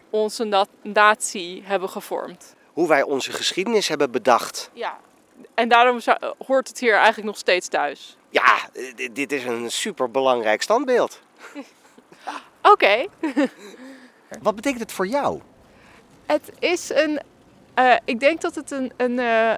onze 0.10 0.44
na- 0.44 0.66
natie 0.82 1.62
hebben 1.66 1.90
gevormd. 1.90 2.56
hoe 2.74 2.88
wij 2.88 3.02
onze 3.04 3.32
geschiedenis 3.32 3.88
hebben 3.88 4.12
bedacht. 4.12 4.70
Ja. 4.74 5.00
En 5.54 5.70
daarom 5.70 6.00
zou- 6.00 6.34
hoort 6.48 6.68
het 6.68 6.80
hier 6.80 6.94
eigenlijk 6.96 7.28
nog 7.28 7.38
steeds 7.38 7.68
thuis. 7.68 8.18
Ja, 8.30 8.70
eh, 8.74 8.96
dit- 8.96 9.16
dit 9.16 9.32
is 9.32 9.44
een 9.44 9.72
superbelangrijk 9.72 10.62
standbeeld. 10.62 11.20
Oké. 12.74 13.06
Wat 14.42 14.56
betekent 14.56 14.82
het 14.82 14.92
voor 14.92 15.08
jou? 15.08 15.40
Het 16.26 16.52
is 16.60 16.90
een. 16.90 17.20
eh, 17.74 17.96
ik 18.06 18.20
denk 18.20 18.42
dat 18.42 18.56
het 18.56 18.72
een, 18.72 18.92
een, 18.98 19.20
eh, 19.20 19.54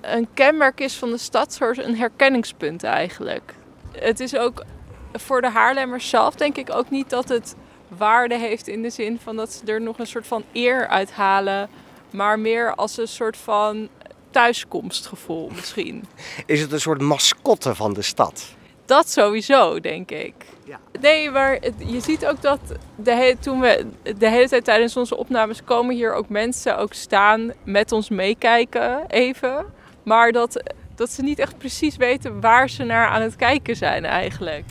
een 0.00 0.28
kenmerk 0.34 0.80
is 0.80 0.94
van 0.96 1.10
de 1.10 1.18
stad, 1.18 1.52
soort 1.52 1.78
een 1.78 1.96
herkenningspunt 1.96 2.84
eigenlijk. 2.84 3.54
Het 3.92 4.20
is 4.20 4.36
ook 4.36 4.64
voor 5.12 5.40
de 5.40 5.50
Haarlemmers 5.50 6.08
zelf, 6.08 6.34
denk 6.34 6.56
ik 6.56 6.74
ook 6.74 6.90
niet 6.90 7.10
dat 7.10 7.28
het 7.28 7.54
waarde 7.88 8.38
heeft 8.38 8.68
in 8.68 8.82
de 8.82 8.90
zin 8.90 9.18
van 9.22 9.36
dat 9.36 9.52
ze 9.52 9.72
er 9.72 9.80
nog 9.80 9.98
een 9.98 10.06
soort 10.06 10.26
van 10.26 10.44
eer 10.52 10.88
uit 10.88 11.12
halen, 11.12 11.68
maar 12.10 12.38
meer 12.38 12.74
als 12.74 12.96
een 12.98 13.08
soort 13.08 13.36
van 13.36 13.88
thuiskomstgevoel 14.30 15.50
misschien. 15.54 16.04
Is 16.46 16.60
het 16.60 16.72
een 16.72 16.80
soort 16.80 17.00
mascotte 17.00 17.74
van 17.74 17.92
de 17.94 18.02
stad? 18.02 18.54
Dat 18.84 19.08
sowieso, 19.10 19.80
denk 19.80 20.10
ik. 20.10 20.34
Ja. 20.64 20.80
Nee, 21.00 21.30
maar 21.30 21.58
je 21.86 22.00
ziet 22.00 22.26
ook 22.26 22.42
dat 22.42 22.60
de 22.96 23.10
he- 23.12 23.36
toen 23.40 23.60
we 23.60 23.86
de 24.18 24.28
hele 24.28 24.48
tijd 24.48 24.64
tijdens 24.64 24.96
onze 24.96 25.16
opnames 25.16 25.64
komen 25.64 25.94
hier 25.94 26.12
ook 26.14 26.28
mensen 26.28 26.78
ook 26.78 26.92
staan 26.92 27.52
met 27.64 27.92
ons 27.92 28.08
meekijken 28.08 29.04
even. 29.08 29.64
Maar 30.02 30.32
dat, 30.32 30.62
dat 30.94 31.10
ze 31.10 31.22
niet 31.22 31.38
echt 31.38 31.58
precies 31.58 31.96
weten 31.96 32.40
waar 32.40 32.68
ze 32.68 32.82
naar 32.84 33.06
aan 33.08 33.22
het 33.22 33.36
kijken 33.36 33.76
zijn 33.76 34.04
eigenlijk. 34.04 34.64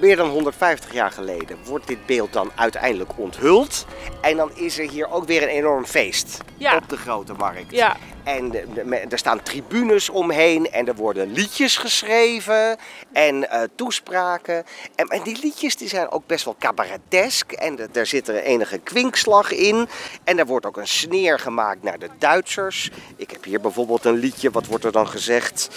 Meer 0.00 0.16
dan 0.16 0.28
150 0.28 0.92
jaar 0.92 1.10
geleden 1.10 1.56
wordt 1.64 1.86
dit 1.86 2.06
beeld 2.06 2.32
dan 2.32 2.50
uiteindelijk 2.54 3.10
onthuld. 3.18 3.86
En 4.20 4.36
dan 4.36 4.50
is 4.56 4.78
er 4.78 4.90
hier 4.90 5.10
ook 5.10 5.24
weer 5.26 5.42
een 5.42 5.48
enorm 5.48 5.84
feest 5.86 6.38
Ja. 6.56 6.76
op 6.76 6.88
de 6.88 6.96
Grote 6.96 7.32
Markt. 7.32 7.64
Ja, 7.70 7.96
En 8.24 8.50
de- 8.50 8.66
de- 8.74 8.84
me- 8.84 8.96
er 8.96 9.18
staan 9.18 9.42
tribunes 9.42 10.08
omheen 10.08 10.70
en 10.70 10.88
er 10.88 10.94
worden 10.94 11.32
liedjes 11.32 11.76
geschreven 11.76 12.76
en 13.12 13.50
eh, 13.50 13.62
toespraken. 13.74 14.64
En, 14.94 15.06
en 15.06 15.22
die 15.22 15.38
liedjes 15.42 15.76
die 15.76 15.88
zijn 15.88 16.10
ook 16.10 16.26
best 16.26 16.44
wel 16.44 16.56
cabaretesk 16.58 17.52
en 17.52 17.76
de- 17.76 17.88
daar 17.92 18.06
zit 18.06 18.28
er 18.28 18.42
enige 18.42 18.78
kwinkslag 18.78 19.52
in. 19.52 19.88
En 20.24 20.38
er 20.38 20.46
wordt 20.46 20.66
ook 20.66 20.76
een 20.76 20.86
sneer 20.88 21.38
gemaakt 21.38 21.82
naar 21.82 21.98
de 21.98 22.08
Duitsers. 22.18 22.90
Ik 23.16 23.30
heb 23.30 23.44
hier 23.44 23.60
bijvoorbeeld 23.60 24.04
een 24.04 24.18
liedje, 24.18 24.50
wat 24.50 24.66
wordt 24.66 24.84
er 24.84 24.92
dan 24.92 25.08
gezegd? 25.08 25.68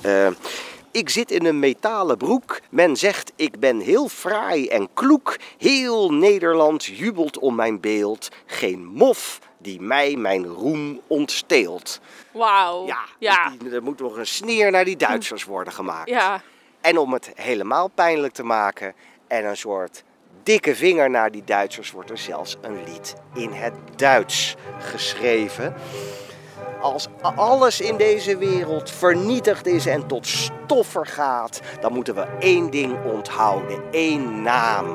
Eh, 0.00 0.26
ik 0.92 1.08
zit 1.08 1.30
in 1.30 1.44
een 1.46 1.58
metalen 1.58 2.16
broek. 2.18 2.60
Men 2.70 2.96
zegt 2.96 3.32
ik 3.36 3.58
ben 3.60 3.80
heel 3.80 4.08
fraai 4.08 4.68
en 4.68 4.88
kloek. 4.94 5.36
Heel 5.58 6.12
Nederland 6.12 6.84
jubelt 6.84 7.38
om 7.38 7.54
mijn 7.54 7.80
beeld. 7.80 8.28
Geen 8.46 8.84
mof 8.86 9.38
die 9.58 9.80
mij 9.80 10.16
mijn 10.16 10.46
roem 10.46 11.00
ontsteelt. 11.06 12.00
wauw. 12.32 12.86
Ja, 12.86 12.98
ja. 13.18 13.48
dus 13.48 13.58
die- 13.58 13.70
er 13.70 13.82
moet 13.82 14.00
nog 14.00 14.16
een 14.16 14.26
sneer 14.26 14.70
naar 14.70 14.84
die 14.84 14.96
Duitsers 14.96 15.44
worden 15.44 15.72
gemaakt. 15.72 16.08
ja. 16.10 16.42
En 16.80 16.98
om 16.98 17.12
het 17.12 17.30
helemaal 17.34 17.88
pijnlijk 17.88 18.32
te 18.32 18.42
maken 18.42 18.94
en 19.26 19.44
een 19.44 19.56
soort 19.56 20.02
dikke 20.42 20.74
vinger 20.76 21.10
naar 21.10 21.30
die 21.30 21.44
Duitsers 21.44 21.90
wordt 21.90 22.10
er 22.10 22.18
zelfs 22.18 22.56
een 22.60 22.84
lied 22.84 23.14
in 23.34 23.52
het 23.52 23.72
Duits 23.96 24.54
geschreven. 24.78 25.74
Als 26.80 27.08
alles 27.36 27.80
in 27.80 27.96
deze 27.96 28.36
wereld 28.36 28.90
vernietigd 28.90 29.66
is 29.66 29.86
en 29.86 30.06
tot 30.06 30.26
stof 30.26 30.86
vergaat, 30.86 31.60
dan 31.80 31.92
moeten 31.92 32.14
we 32.14 32.26
één 32.38 32.70
ding 32.70 33.04
onthouden. 33.04 33.80
Eén 33.90 34.42
naam 34.42 34.86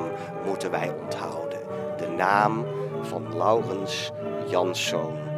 moeten 0.46 0.70
wij 0.70 0.94
onthouden. 1.02 1.58
De 1.96 2.08
naam 2.08 2.64
van 3.02 3.36
Laurens 3.36 4.10
Janszoon 4.46 5.28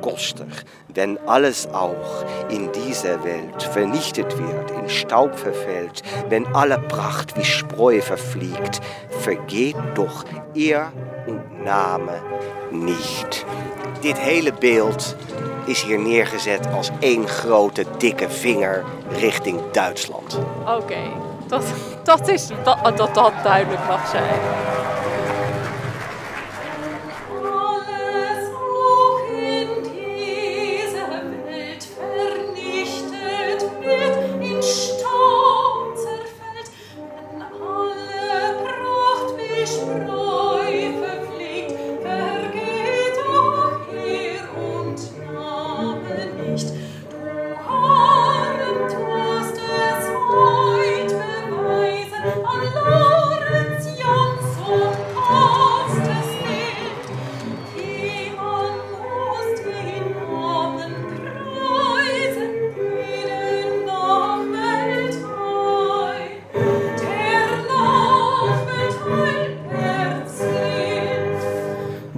Koster. 0.00 0.46
Wenn 0.94 1.18
alles 1.26 1.66
auch 1.72 2.24
in 2.48 2.70
dieser 2.72 3.24
Welt 3.24 3.62
vernichtet 3.62 4.36
wird, 4.38 4.70
in 4.70 4.88
Staub 4.88 5.38
verfällt, 5.38 6.02
wenn 6.28 6.46
alle 6.54 6.78
Pracht 6.78 7.36
wie 7.36 7.44
Spreu 7.44 8.00
verfliegt, 8.00 8.80
vergeht 9.08 9.76
doch 9.94 10.24
Ehr 10.54 10.92
und 11.26 11.64
Name 11.64 12.22
nicht. 12.70 13.44
Dit 14.02 14.18
hele 14.18 14.52
beeld 14.52 15.16
is 15.66 15.82
hier 15.82 15.98
neergezet 15.98 16.66
als 16.74 16.90
één 16.98 17.28
grote 17.28 17.84
dikke 17.98 18.30
vinger 18.30 18.84
richting 19.08 19.60
Duitsland. 19.72 20.38
Oké. 20.66 20.98
Dat, 21.46 21.64
dat 22.04 22.28
is 22.28 22.48
dat, 22.64 22.96
dat 22.96 23.14
dat 23.14 23.32
duidelijk 23.42 23.86
mag 23.88 24.08
zijn. 24.08 24.40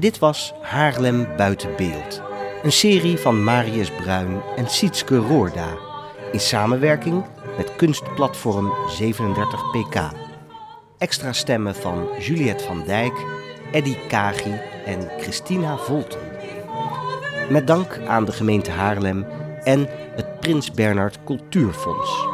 Dit 0.09 0.19
was 0.19 0.53
Haarlem 0.61 1.37
buiten 1.37 1.77
beeld. 1.77 2.23
Een 2.63 2.73
serie 2.73 3.19
van 3.19 3.45
Marius 3.45 3.91
Bruin 3.91 4.41
en 4.57 4.69
Sietske 4.69 5.17
Roorda. 5.17 5.69
In 6.33 6.41
samenwerking 6.41 7.25
met 7.57 7.77
kunstplatform 7.77 8.73
37pk. 9.01 10.01
Extra 10.99 11.33
stemmen 11.33 11.75
van 11.75 12.09
Juliette 12.19 12.65
van 12.65 12.83
Dijk, 12.87 13.25
Eddy 13.73 13.97
Kagi 14.07 14.61
en 14.87 15.11
Christina 15.19 15.77
Volten. 15.77 16.21
Met 17.49 17.67
dank 17.67 18.01
aan 18.07 18.25
de 18.25 18.33
gemeente 18.33 18.71
Haarlem 18.71 19.27
en 19.65 19.89
het 19.91 20.41
Prins 20.41 20.71
Bernhard 20.71 21.19
Cultuurfonds. 21.25 22.28